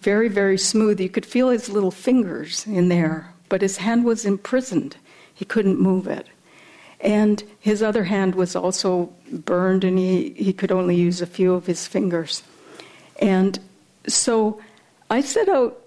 very, 0.00 0.28
very 0.28 0.58
smooth. 0.58 1.00
You 1.00 1.08
could 1.08 1.26
feel 1.26 1.48
his 1.48 1.70
little 1.70 1.90
fingers 1.90 2.66
in 2.66 2.90
there, 2.90 3.32
but 3.48 3.62
his 3.62 3.78
hand 3.78 4.04
was 4.04 4.26
imprisoned. 4.26 4.96
He 5.34 5.46
couldn't 5.46 5.80
move 5.80 6.06
it. 6.06 6.28
And 7.00 7.42
his 7.58 7.82
other 7.82 8.04
hand 8.04 8.34
was 8.34 8.54
also 8.54 9.12
burned, 9.30 9.84
and 9.84 9.98
he, 9.98 10.30
he 10.36 10.52
could 10.52 10.72
only 10.72 10.96
use 10.96 11.20
a 11.20 11.26
few 11.26 11.52
of 11.54 11.66
his 11.66 11.86
fingers. 11.86 12.42
And 13.20 13.58
so 14.06 14.60
I 15.10 15.20
set 15.20 15.48
out, 15.48 15.80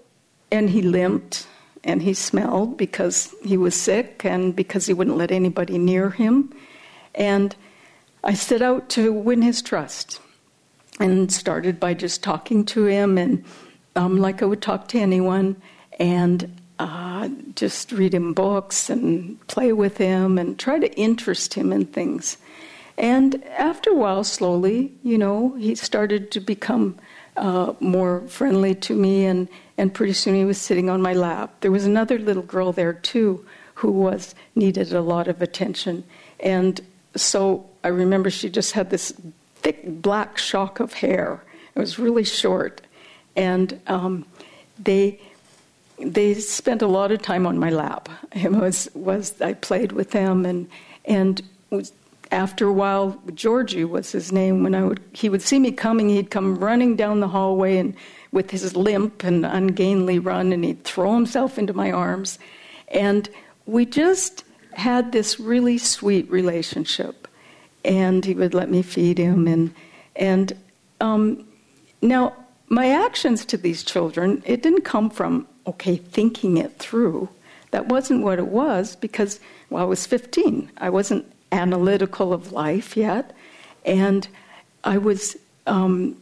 and 0.50 0.70
he 0.70 0.82
limped 0.82 1.46
and 1.84 2.02
he 2.02 2.14
smelled 2.14 2.76
because 2.76 3.34
he 3.44 3.56
was 3.56 3.74
sick 3.74 4.24
and 4.24 4.54
because 4.54 4.86
he 4.86 4.94
wouldn't 4.94 5.16
let 5.16 5.30
anybody 5.30 5.78
near 5.78 6.10
him. 6.10 6.52
And 7.14 7.54
I 8.24 8.34
set 8.34 8.62
out 8.62 8.88
to 8.90 9.12
win 9.12 9.42
his 9.42 9.62
trust 9.62 10.20
and 11.00 11.32
started 11.32 11.78
by 11.78 11.94
just 11.94 12.22
talking 12.22 12.64
to 12.66 12.86
him 12.86 13.16
and 13.16 13.44
um, 13.96 14.18
like 14.18 14.42
I 14.42 14.46
would 14.46 14.62
talk 14.62 14.88
to 14.88 14.98
anyone 14.98 15.60
and 15.98 16.60
uh, 16.78 17.28
just 17.54 17.90
read 17.92 18.14
him 18.14 18.34
books 18.34 18.90
and 18.90 19.44
play 19.48 19.72
with 19.72 19.96
him 19.96 20.38
and 20.38 20.58
try 20.58 20.78
to 20.78 20.92
interest 20.94 21.54
him 21.54 21.72
in 21.72 21.86
things. 21.86 22.36
And 22.96 23.44
after 23.56 23.90
a 23.90 23.94
while, 23.94 24.24
slowly, 24.24 24.92
you 25.02 25.18
know, 25.18 25.54
he 25.54 25.74
started 25.74 26.30
to 26.32 26.40
become 26.40 26.98
uh, 27.38 27.74
more 27.80 28.20
friendly 28.28 28.74
to 28.74 28.94
me, 28.94 29.26
and, 29.26 29.48
and 29.76 29.92
pretty 29.92 30.12
soon 30.12 30.34
he 30.34 30.44
was 30.44 30.58
sitting 30.58 30.90
on 30.90 31.00
my 31.00 31.12
lap. 31.12 31.54
There 31.60 31.70
was 31.70 31.86
another 31.86 32.18
little 32.18 32.42
girl 32.42 32.72
there 32.72 32.92
too 32.92 33.44
who 33.74 33.90
was 33.90 34.34
needed 34.54 34.92
a 34.92 35.00
lot 35.00 35.28
of 35.28 35.40
attention, 35.40 36.04
and 36.40 36.80
so 37.14 37.68
I 37.84 37.88
remember 37.88 38.30
she 38.30 38.48
just 38.48 38.72
had 38.72 38.90
this 38.90 39.12
thick 39.56 39.80
black 39.86 40.38
shock 40.38 40.80
of 40.80 40.92
hair. 40.92 41.42
It 41.74 41.78
was 41.78 41.98
really 41.98 42.24
short, 42.24 42.80
and 43.36 43.80
um, 43.86 44.26
they 44.78 45.20
they 46.00 46.34
spent 46.34 46.82
a 46.82 46.86
lot 46.86 47.10
of 47.10 47.22
time 47.22 47.46
on 47.46 47.58
my 47.58 47.70
lap. 47.70 48.08
It 48.32 48.52
was 48.52 48.88
was 48.94 49.40
I 49.40 49.54
played 49.54 49.92
with 49.92 50.10
them 50.10 50.44
and 50.44 50.68
and 51.04 51.42
after 52.30 52.66
a 52.66 52.72
while, 52.72 53.20
Georgie 53.34 53.84
was 53.84 54.12
his 54.12 54.32
name. 54.32 54.62
When 54.62 54.74
I 54.74 54.84
would 54.84 55.00
he 55.12 55.28
would 55.28 55.42
see 55.42 55.58
me 55.58 55.72
coming, 55.72 56.08
he'd 56.08 56.30
come 56.30 56.58
running 56.58 56.96
down 56.96 57.20
the 57.20 57.28
hallway 57.28 57.78
and 57.78 57.94
with 58.32 58.50
his 58.50 58.76
limp 58.76 59.24
and 59.24 59.46
ungainly 59.46 60.18
run, 60.18 60.52
and 60.52 60.64
he'd 60.64 60.84
throw 60.84 61.14
himself 61.14 61.58
into 61.58 61.72
my 61.72 61.90
arms, 61.90 62.38
and 62.88 63.28
we 63.66 63.86
just 63.86 64.44
had 64.74 65.12
this 65.12 65.40
really 65.40 65.78
sweet 65.78 66.30
relationship. 66.30 67.26
And 67.84 68.24
he 68.24 68.34
would 68.34 68.54
let 68.54 68.70
me 68.70 68.82
feed 68.82 69.18
him, 69.18 69.46
and 69.46 69.74
and 70.16 70.52
um, 71.00 71.46
now 72.02 72.34
my 72.68 72.90
actions 72.90 73.44
to 73.46 73.56
these 73.56 73.82
children, 73.82 74.42
it 74.44 74.62
didn't 74.62 74.82
come 74.82 75.08
from 75.08 75.46
okay 75.66 75.96
thinking 75.96 76.58
it 76.58 76.78
through. 76.78 77.28
That 77.70 77.86
wasn't 77.86 78.22
what 78.22 78.38
it 78.38 78.48
was 78.48 78.96
because 78.96 79.40
well, 79.70 79.82
I 79.82 79.86
was 79.86 80.06
15. 80.06 80.70
I 80.78 80.90
wasn't 80.90 81.26
analytical 81.52 82.32
of 82.32 82.52
life 82.52 82.96
yet, 82.96 83.34
and 83.84 84.28
I 84.84 84.98
was 84.98 85.36
um, 85.66 86.20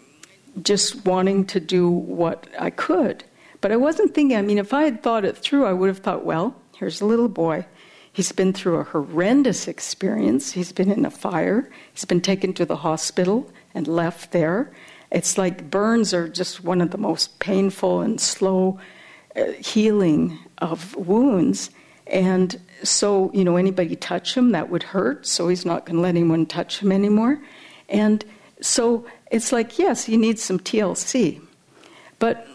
just 0.62 1.04
wanting 1.04 1.46
to 1.46 1.60
do 1.60 1.88
what 1.88 2.46
I 2.58 2.70
could. 2.70 3.24
But 3.60 3.72
I 3.72 3.76
wasn't 3.76 4.14
thinking, 4.14 4.36
I 4.36 4.42
mean, 4.42 4.58
if 4.58 4.72
I 4.72 4.84
had 4.84 5.02
thought 5.02 5.24
it 5.24 5.36
through, 5.36 5.66
I 5.66 5.72
would 5.72 5.88
have 5.88 5.98
thought, 5.98 6.24
well, 6.24 6.54
here's 6.76 7.00
a 7.00 7.06
little 7.06 7.28
boy. 7.28 7.66
He's 8.12 8.32
been 8.32 8.52
through 8.52 8.76
a 8.76 8.84
horrendous 8.84 9.68
experience. 9.68 10.52
He's 10.52 10.72
been 10.72 10.90
in 10.90 11.04
a 11.04 11.10
fire. 11.10 11.70
He's 11.92 12.04
been 12.04 12.20
taken 12.20 12.54
to 12.54 12.64
the 12.64 12.76
hospital 12.76 13.50
and 13.74 13.86
left 13.86 14.32
there. 14.32 14.72
It's 15.10 15.36
like 15.36 15.70
burns 15.70 16.14
are 16.14 16.28
just 16.28 16.64
one 16.64 16.80
of 16.80 16.90
the 16.90 16.98
most 16.98 17.38
painful 17.38 18.00
and 18.00 18.20
slow 18.20 18.80
uh, 19.34 19.52
healing 19.52 20.38
of 20.58 20.94
wounds. 20.96 21.70
And 22.06 22.58
so, 22.82 23.30
you 23.32 23.44
know, 23.44 23.56
anybody 23.56 23.96
touch 23.96 24.36
him, 24.36 24.52
that 24.52 24.70
would 24.70 24.82
hurt, 24.82 25.26
so 25.26 25.48
he's 25.48 25.64
not 25.64 25.86
going 25.86 25.96
to 25.96 26.02
let 26.02 26.10
anyone 26.10 26.46
touch 26.46 26.80
him 26.80 26.92
anymore. 26.92 27.38
And 27.88 28.24
so 28.60 29.06
it's 29.30 29.52
like, 29.52 29.78
yes, 29.78 30.04
he 30.04 30.16
needs 30.16 30.42
some 30.42 30.58
TLC. 30.58 31.40
But 32.18 32.46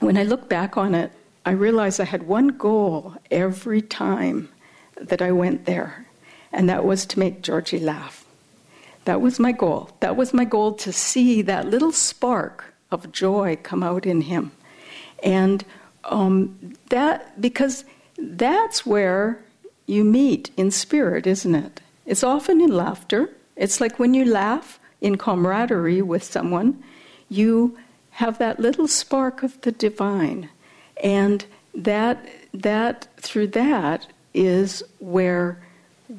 when 0.00 0.16
I 0.16 0.24
look 0.24 0.48
back 0.48 0.76
on 0.76 0.94
it, 0.94 1.12
I 1.44 1.52
realize 1.52 2.00
I 2.00 2.04
had 2.04 2.24
one 2.24 2.48
goal 2.48 3.14
every 3.30 3.82
time 3.82 4.48
that 5.00 5.22
I 5.22 5.32
went 5.32 5.64
there, 5.64 6.06
and 6.52 6.68
that 6.68 6.84
was 6.84 7.06
to 7.06 7.18
make 7.18 7.42
Georgie 7.42 7.78
laugh. 7.78 8.24
That 9.04 9.20
was 9.20 9.38
my 9.38 9.52
goal. 9.52 9.90
That 10.00 10.16
was 10.16 10.34
my 10.34 10.44
goal 10.44 10.72
to 10.74 10.92
see 10.92 11.42
that 11.42 11.68
little 11.68 11.92
spark 11.92 12.74
of 12.90 13.12
joy 13.12 13.56
come 13.62 13.82
out 13.82 14.06
in 14.06 14.22
him. 14.22 14.50
And 15.22 15.64
um, 16.04 16.74
that, 16.88 17.40
because 17.40 17.84
that's 18.18 18.84
where 18.84 19.44
you 19.86 20.04
meet 20.04 20.50
in 20.56 20.70
spirit, 20.70 21.26
isn't 21.26 21.54
it? 21.54 21.80
It's 22.04 22.24
often 22.24 22.60
in 22.60 22.70
laughter. 22.70 23.30
It's 23.56 23.80
like 23.80 23.98
when 23.98 24.14
you 24.14 24.24
laugh 24.24 24.78
in 25.00 25.16
camaraderie 25.16 26.02
with 26.02 26.22
someone, 26.22 26.82
you 27.28 27.78
have 28.10 28.38
that 28.38 28.60
little 28.60 28.88
spark 28.88 29.42
of 29.42 29.60
the 29.62 29.72
divine. 29.72 30.48
And 31.02 31.44
that, 31.74 32.26
that 32.54 33.08
through 33.16 33.48
that 33.48 34.06
is 34.34 34.82
where 34.98 35.58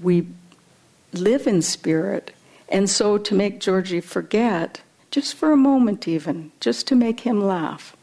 we 0.02 0.28
live 1.14 1.48
in 1.48 1.62
spirit. 1.62 2.34
And 2.70 2.90
so 2.90 3.18
to 3.18 3.34
make 3.34 3.60
Georgie 3.60 4.02
forget, 4.02 4.82
just 5.12 5.36
for 5.36 5.52
a 5.52 5.58
moment 5.58 6.08
even, 6.08 6.52
just 6.60 6.88
to 6.88 6.96
make 6.96 7.22
him 7.22 7.42
laugh. 7.42 7.96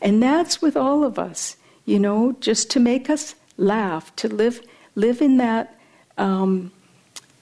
And 0.00 0.22
that's 0.22 0.60
with 0.60 0.76
all 0.76 1.04
of 1.04 1.18
us, 1.18 1.56
you 1.84 1.98
know, 1.98 2.36
just 2.40 2.70
to 2.72 2.80
make 2.80 3.08
us 3.08 3.34
laugh, 3.56 4.14
to 4.16 4.28
live, 4.28 4.60
live 4.98 5.22
in 5.22 5.38
that. 5.38 5.78
Um, 6.16 6.72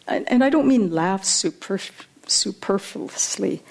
and 0.07 0.45
I 0.45 0.51
don't 0.51 0.69
mean 0.69 0.93
laugh 0.93 1.25
super, 1.25 1.81
superfluously. 2.27 3.63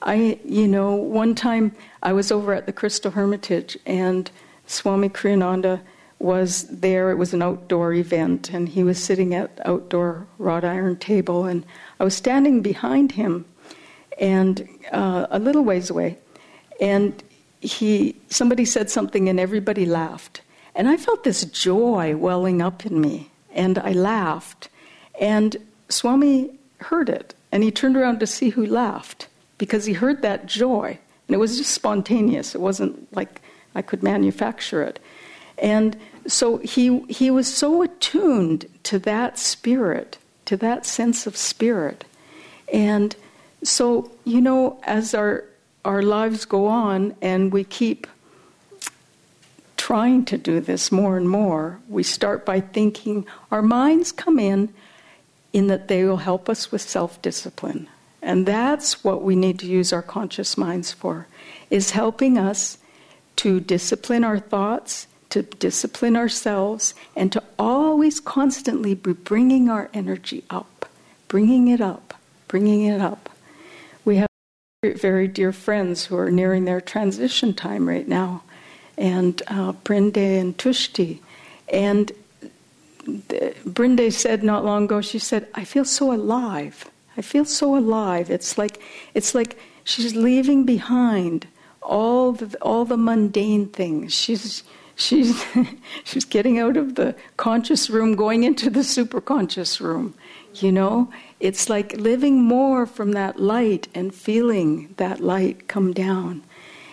I, 0.00 0.38
you 0.44 0.66
know, 0.66 0.94
one 0.94 1.34
time 1.34 1.72
I 2.02 2.12
was 2.12 2.32
over 2.32 2.54
at 2.54 2.66
the 2.66 2.72
Crystal 2.72 3.10
Hermitage 3.10 3.76
and 3.84 4.30
Swami 4.66 5.08
Kriyananda 5.08 5.80
was 6.18 6.68
there. 6.68 7.10
It 7.10 7.16
was 7.16 7.34
an 7.34 7.42
outdoor 7.42 7.92
event, 7.92 8.50
and 8.50 8.68
he 8.68 8.84
was 8.84 9.02
sitting 9.02 9.34
at 9.34 9.60
outdoor 9.64 10.26
wrought 10.38 10.64
iron 10.64 10.96
table, 10.96 11.46
and 11.46 11.66
I 11.98 12.04
was 12.04 12.14
standing 12.14 12.62
behind 12.62 13.12
him, 13.12 13.44
and 14.20 14.68
uh, 14.92 15.26
a 15.30 15.40
little 15.40 15.64
ways 15.64 15.90
away, 15.90 16.18
and 16.80 17.20
he 17.60 18.14
somebody 18.28 18.64
said 18.64 18.88
something, 18.88 19.28
and 19.28 19.40
everybody 19.40 19.84
laughed, 19.84 20.42
and 20.76 20.88
I 20.88 20.96
felt 20.96 21.24
this 21.24 21.44
joy 21.44 22.16
welling 22.16 22.62
up 22.62 22.86
in 22.86 23.00
me, 23.00 23.31
and 23.54 23.78
I 23.78 23.92
laughed. 23.92 24.68
And 25.20 25.56
Swami 25.88 26.50
heard 26.78 27.08
it, 27.08 27.34
and 27.50 27.62
he 27.62 27.70
turned 27.70 27.96
around 27.96 28.20
to 28.20 28.26
see 28.26 28.50
who 28.50 28.66
laughed 28.66 29.28
because 29.58 29.84
he 29.84 29.92
heard 29.92 30.22
that 30.22 30.46
joy. 30.46 30.98
And 31.28 31.34
it 31.34 31.38
was 31.38 31.56
just 31.56 31.70
spontaneous, 31.70 32.54
it 32.54 32.60
wasn't 32.60 33.14
like 33.14 33.40
I 33.74 33.82
could 33.82 34.02
manufacture 34.02 34.82
it. 34.82 34.98
And 35.58 35.96
so 36.26 36.58
he, 36.58 37.00
he 37.08 37.30
was 37.30 37.52
so 37.52 37.82
attuned 37.82 38.66
to 38.84 38.98
that 39.00 39.38
spirit, 39.38 40.18
to 40.46 40.56
that 40.58 40.86
sense 40.86 41.26
of 41.26 41.36
spirit. 41.36 42.04
And 42.72 43.14
so, 43.62 44.10
you 44.24 44.40
know, 44.40 44.80
as 44.84 45.14
our, 45.14 45.44
our 45.84 46.02
lives 46.02 46.44
go 46.44 46.66
on 46.66 47.14
and 47.22 47.52
we 47.52 47.64
keep 47.64 48.06
trying 49.82 50.24
to 50.24 50.38
do 50.38 50.60
this 50.60 50.92
more 50.92 51.16
and 51.16 51.28
more, 51.28 51.80
we 51.88 52.04
start 52.04 52.46
by 52.46 52.60
thinking 52.60 53.26
our 53.50 53.60
minds 53.60 54.12
come 54.12 54.38
in 54.38 54.72
in 55.52 55.66
that 55.66 55.88
they 55.88 56.04
will 56.04 56.18
help 56.18 56.48
us 56.48 56.70
with 56.70 56.80
self-discipline. 56.80 57.88
And 58.22 58.46
that's 58.46 59.02
what 59.02 59.24
we 59.24 59.34
need 59.34 59.58
to 59.58 59.66
use 59.66 59.92
our 59.92 60.00
conscious 60.00 60.56
minds 60.56 60.92
for 60.92 61.26
is 61.68 61.90
helping 61.90 62.38
us 62.38 62.78
to 63.34 63.58
discipline 63.58 64.22
our 64.22 64.38
thoughts, 64.38 65.08
to 65.30 65.42
discipline 65.42 66.14
ourselves, 66.16 66.94
and 67.16 67.32
to 67.32 67.42
always 67.58 68.20
constantly 68.20 68.94
be 68.94 69.12
bringing 69.12 69.68
our 69.68 69.90
energy 69.92 70.44
up, 70.48 70.86
bringing 71.26 71.66
it 71.66 71.80
up, 71.80 72.14
bringing 72.46 72.84
it 72.84 73.00
up. 73.00 73.28
We 74.04 74.18
have 74.18 74.28
very 74.84 75.26
dear 75.26 75.52
friends 75.52 76.04
who 76.04 76.16
are 76.18 76.30
nearing 76.30 76.66
their 76.66 76.80
transition 76.80 77.52
time 77.52 77.88
right 77.88 78.06
now 78.06 78.44
and 78.96 79.42
uh, 79.48 79.72
Brinde 79.72 80.40
and 80.40 80.56
Tushti. 80.56 81.20
And 81.72 82.12
the, 83.04 83.54
Brinde 83.66 84.12
said 84.12 84.42
not 84.42 84.64
long 84.64 84.84
ago, 84.84 85.00
she 85.00 85.18
said, 85.18 85.48
I 85.54 85.64
feel 85.64 85.84
so 85.84 86.12
alive. 86.12 86.88
I 87.16 87.22
feel 87.22 87.44
so 87.44 87.76
alive. 87.76 88.30
It's 88.30 88.56
like, 88.56 88.80
it's 89.14 89.34
like 89.34 89.58
she's 89.84 90.14
leaving 90.14 90.64
behind 90.64 91.46
all 91.82 92.32
the, 92.32 92.56
all 92.62 92.84
the 92.84 92.96
mundane 92.96 93.66
things. 93.66 94.14
She's, 94.14 94.62
she's, 94.94 95.44
she's 96.04 96.24
getting 96.24 96.58
out 96.58 96.76
of 96.76 96.94
the 96.94 97.14
conscious 97.36 97.90
room, 97.90 98.14
going 98.14 98.44
into 98.44 98.70
the 98.70 98.80
superconscious 98.80 99.80
room. 99.80 100.14
You 100.54 100.70
know, 100.70 101.12
it's 101.40 101.68
like 101.68 101.94
living 101.94 102.42
more 102.42 102.86
from 102.86 103.12
that 103.12 103.40
light 103.40 103.88
and 103.94 104.14
feeling 104.14 104.94
that 104.98 105.20
light 105.20 105.66
come 105.66 105.92
down. 105.92 106.42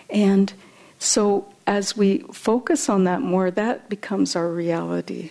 And 0.08 0.52
so 0.98 1.46
as 1.70 1.96
we 1.96 2.18
focus 2.32 2.88
on 2.88 3.04
that 3.04 3.22
more, 3.22 3.48
that 3.48 3.88
becomes 3.88 4.34
our 4.34 4.48
reality. 4.48 5.30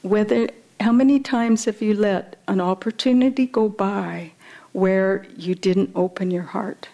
Whether 0.00 0.48
how 0.80 0.92
many 0.92 1.20
times 1.20 1.66
have 1.66 1.82
you 1.82 1.92
let 1.92 2.36
an 2.48 2.58
opportunity 2.58 3.44
go 3.44 3.68
by 3.68 4.32
where 4.72 5.26
you 5.36 5.54
didn't 5.54 5.90
open 5.94 6.30
your 6.30 6.48
heart? 6.56 6.88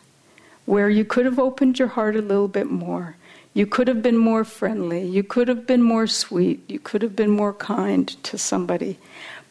Where 0.67 0.91
you 0.91 1.05
could 1.05 1.25
have 1.25 1.39
opened 1.39 1.79
your 1.79 1.87
heart 1.87 2.17
a 2.17 2.21
little 2.21 2.49
bit 2.49 2.69
more. 2.69 3.15
You 3.55 3.65
could 3.65 3.87
have 3.87 4.03
been 4.03 4.19
more 4.19 4.45
friendly. 4.45 5.07
You 5.07 5.23
could 5.23 5.47
have 5.47 5.65
been 5.65 5.83
more 5.83 6.09
sweet. 6.09 6.69
You 6.69 6.81
could 6.81 7.03
have 7.03 7.15
been 7.15 7.31
more 7.31 7.53
kind 7.53 8.09
to 8.25 8.37
somebody. 8.39 8.99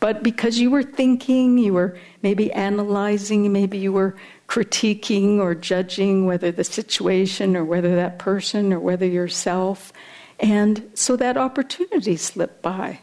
But 0.02 0.22
because 0.22 0.60
you 0.60 0.70
were 0.70 0.84
thinking, 0.84 1.58
you 1.58 1.74
were 1.74 1.98
maybe 2.24 2.52
analyzing, 2.52 3.54
maybe 3.54 3.78
you 3.78 3.94
were 3.94 4.16
critiquing 4.52 5.40
or 5.40 5.56
judging 5.56 6.26
whether 6.26 6.52
the 6.52 6.64
situation 6.66 7.56
or 7.56 7.64
whether 7.64 7.96
that 7.96 8.20
person 8.20 8.74
or 8.74 8.82
whether 8.82 9.06
yourself. 9.06 9.94
And 10.42 10.92
so 10.94 11.16
that 11.16 11.38
opportunity 11.38 12.18
slipped 12.18 12.62
by. 12.62 13.00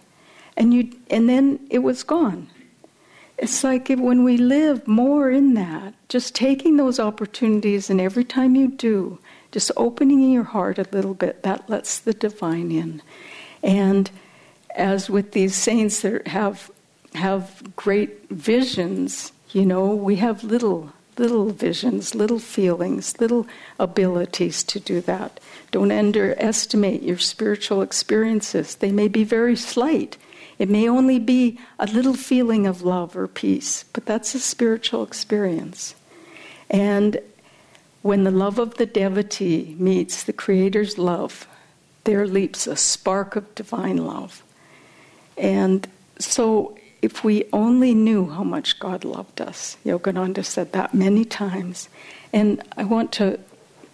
And, 0.58 0.74
you, 0.74 0.92
and 1.08 1.26
then 1.26 1.66
it 1.70 1.78
was 1.78 2.02
gone. 2.02 2.50
It's 3.38 3.64
like 3.64 3.88
if, 3.88 3.98
when 3.98 4.24
we 4.24 4.36
live 4.36 4.86
more 4.86 5.30
in 5.30 5.54
that, 5.54 5.94
just 6.10 6.34
taking 6.34 6.76
those 6.76 7.00
opportunities, 7.00 7.88
and 7.88 7.98
every 7.98 8.24
time 8.24 8.54
you 8.54 8.68
do, 8.68 9.18
just 9.50 9.70
opening 9.74 10.30
your 10.30 10.44
heart 10.44 10.78
a 10.78 10.86
little 10.92 11.14
bit, 11.14 11.44
that 11.44 11.70
lets 11.70 11.98
the 11.98 12.12
divine 12.12 12.70
in. 12.70 13.00
And 13.62 14.10
as 14.76 15.08
with 15.08 15.32
these 15.32 15.54
saints 15.54 16.02
that 16.02 16.26
have 16.26 16.70
have 17.14 17.74
great 17.74 18.28
visions, 18.28 19.32
you 19.52 19.64
know, 19.64 19.94
we 19.94 20.16
have 20.16 20.44
little 20.44 20.92
little 21.18 21.50
visions, 21.50 22.14
little 22.14 22.38
feelings, 22.38 23.20
little 23.20 23.46
abilities 23.78 24.62
to 24.64 24.80
do 24.80 25.00
that. 25.02 25.40
Don't 25.70 25.92
underestimate 25.92 27.02
your 27.02 27.18
spiritual 27.18 27.82
experiences. 27.82 28.76
They 28.76 28.92
may 28.92 29.08
be 29.08 29.24
very 29.24 29.56
slight. 29.56 30.16
It 30.58 30.68
may 30.68 30.88
only 30.88 31.18
be 31.18 31.58
a 31.78 31.86
little 31.86 32.14
feeling 32.14 32.66
of 32.66 32.82
love 32.82 33.16
or 33.16 33.28
peace, 33.28 33.84
but 33.92 34.06
that's 34.06 34.34
a 34.34 34.40
spiritual 34.40 35.02
experience. 35.02 35.94
And 36.70 37.20
when 38.02 38.24
the 38.24 38.30
love 38.30 38.58
of 38.58 38.74
the 38.74 38.86
devotee 38.86 39.76
meets 39.78 40.22
the 40.22 40.32
Creator's 40.32 40.98
love, 40.98 41.46
there 42.04 42.26
leaps 42.26 42.66
a 42.66 42.76
spark 42.76 43.36
of 43.36 43.54
divine 43.54 43.98
love. 43.98 44.42
And 45.36 45.86
so, 46.18 46.77
if 47.00 47.22
we 47.24 47.44
only 47.52 47.94
knew 47.94 48.28
how 48.28 48.42
much 48.42 48.78
God 48.78 49.04
loved 49.04 49.40
us, 49.40 49.76
Yogananda 49.84 50.44
said 50.44 50.72
that 50.72 50.94
many 50.94 51.24
times. 51.24 51.88
And 52.32 52.62
I 52.76 52.84
want 52.84 53.12
to, 53.12 53.38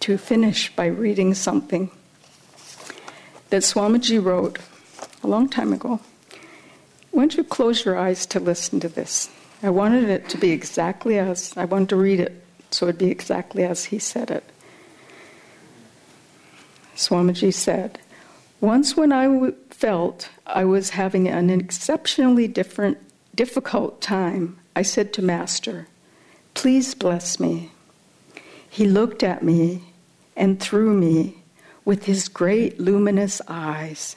to 0.01 0.17
finish 0.17 0.75
by 0.75 0.87
reading 0.87 1.33
something 1.33 1.91
that 3.49 3.61
Swamiji 3.61 4.23
wrote 4.23 4.59
a 5.23 5.27
long 5.27 5.49
time 5.49 5.71
ago. 5.71 5.99
Why 7.11 7.21
don't 7.21 7.37
you 7.37 7.43
close 7.43 7.85
your 7.85 7.97
eyes 7.97 8.25
to 8.27 8.39
listen 8.39 8.79
to 8.81 8.89
this? 8.89 9.29
I 9.63 9.69
wanted 9.69 10.09
it 10.09 10.27
to 10.29 10.37
be 10.37 10.51
exactly 10.51 11.17
as 11.17 11.53
I 11.55 11.65
wanted 11.65 11.89
to 11.89 11.95
read 11.95 12.19
it 12.19 12.41
so 12.71 12.87
it'd 12.87 12.99
be 12.99 13.09
exactly 13.09 13.63
as 13.63 13.85
he 13.85 13.99
said 13.99 14.29
it. 14.29 14.43
Swamiji 16.95 17.53
said, 17.53 17.99
Once 18.61 18.95
when 18.95 19.11
I 19.11 19.25
w- 19.25 19.55
felt 19.69 20.29
I 20.45 20.65
was 20.65 20.91
having 20.91 21.27
an 21.27 21.49
exceptionally 21.49 22.47
different, 22.47 22.97
difficult 23.35 24.01
time, 24.01 24.57
I 24.75 24.81
said 24.81 25.13
to 25.13 25.21
Master, 25.21 25.87
Please 26.53 26.95
bless 26.95 27.39
me. 27.39 27.71
He 28.69 28.85
looked 28.85 29.23
at 29.23 29.43
me 29.43 29.83
and 30.35 30.59
through 30.59 30.93
me 30.93 31.37
with 31.83 32.05
his 32.05 32.27
great 32.27 32.79
luminous 32.79 33.41
eyes, 33.47 34.15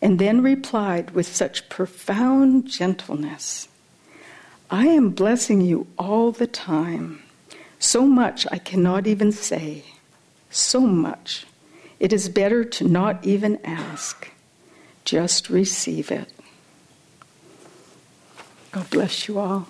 and 0.00 0.18
then 0.18 0.42
replied 0.42 1.10
with 1.10 1.26
such 1.26 1.68
profound 1.68 2.66
gentleness 2.66 3.68
I 4.72 4.86
am 4.86 5.10
blessing 5.10 5.60
you 5.60 5.88
all 5.98 6.30
the 6.30 6.46
time. 6.46 7.22
So 7.80 8.06
much 8.06 8.46
I 8.52 8.58
cannot 8.58 9.08
even 9.08 9.32
say. 9.32 9.82
So 10.48 10.80
much. 10.80 11.44
It 12.00 12.12
is 12.12 12.28
better 12.30 12.64
to 12.64 12.88
not 12.88 13.24
even 13.24 13.58
ask. 13.62 14.30
Just 15.04 15.50
receive 15.50 16.10
it. 16.10 16.32
God 18.72 18.88
bless 18.90 19.28
you 19.28 19.38
all. 19.38 19.68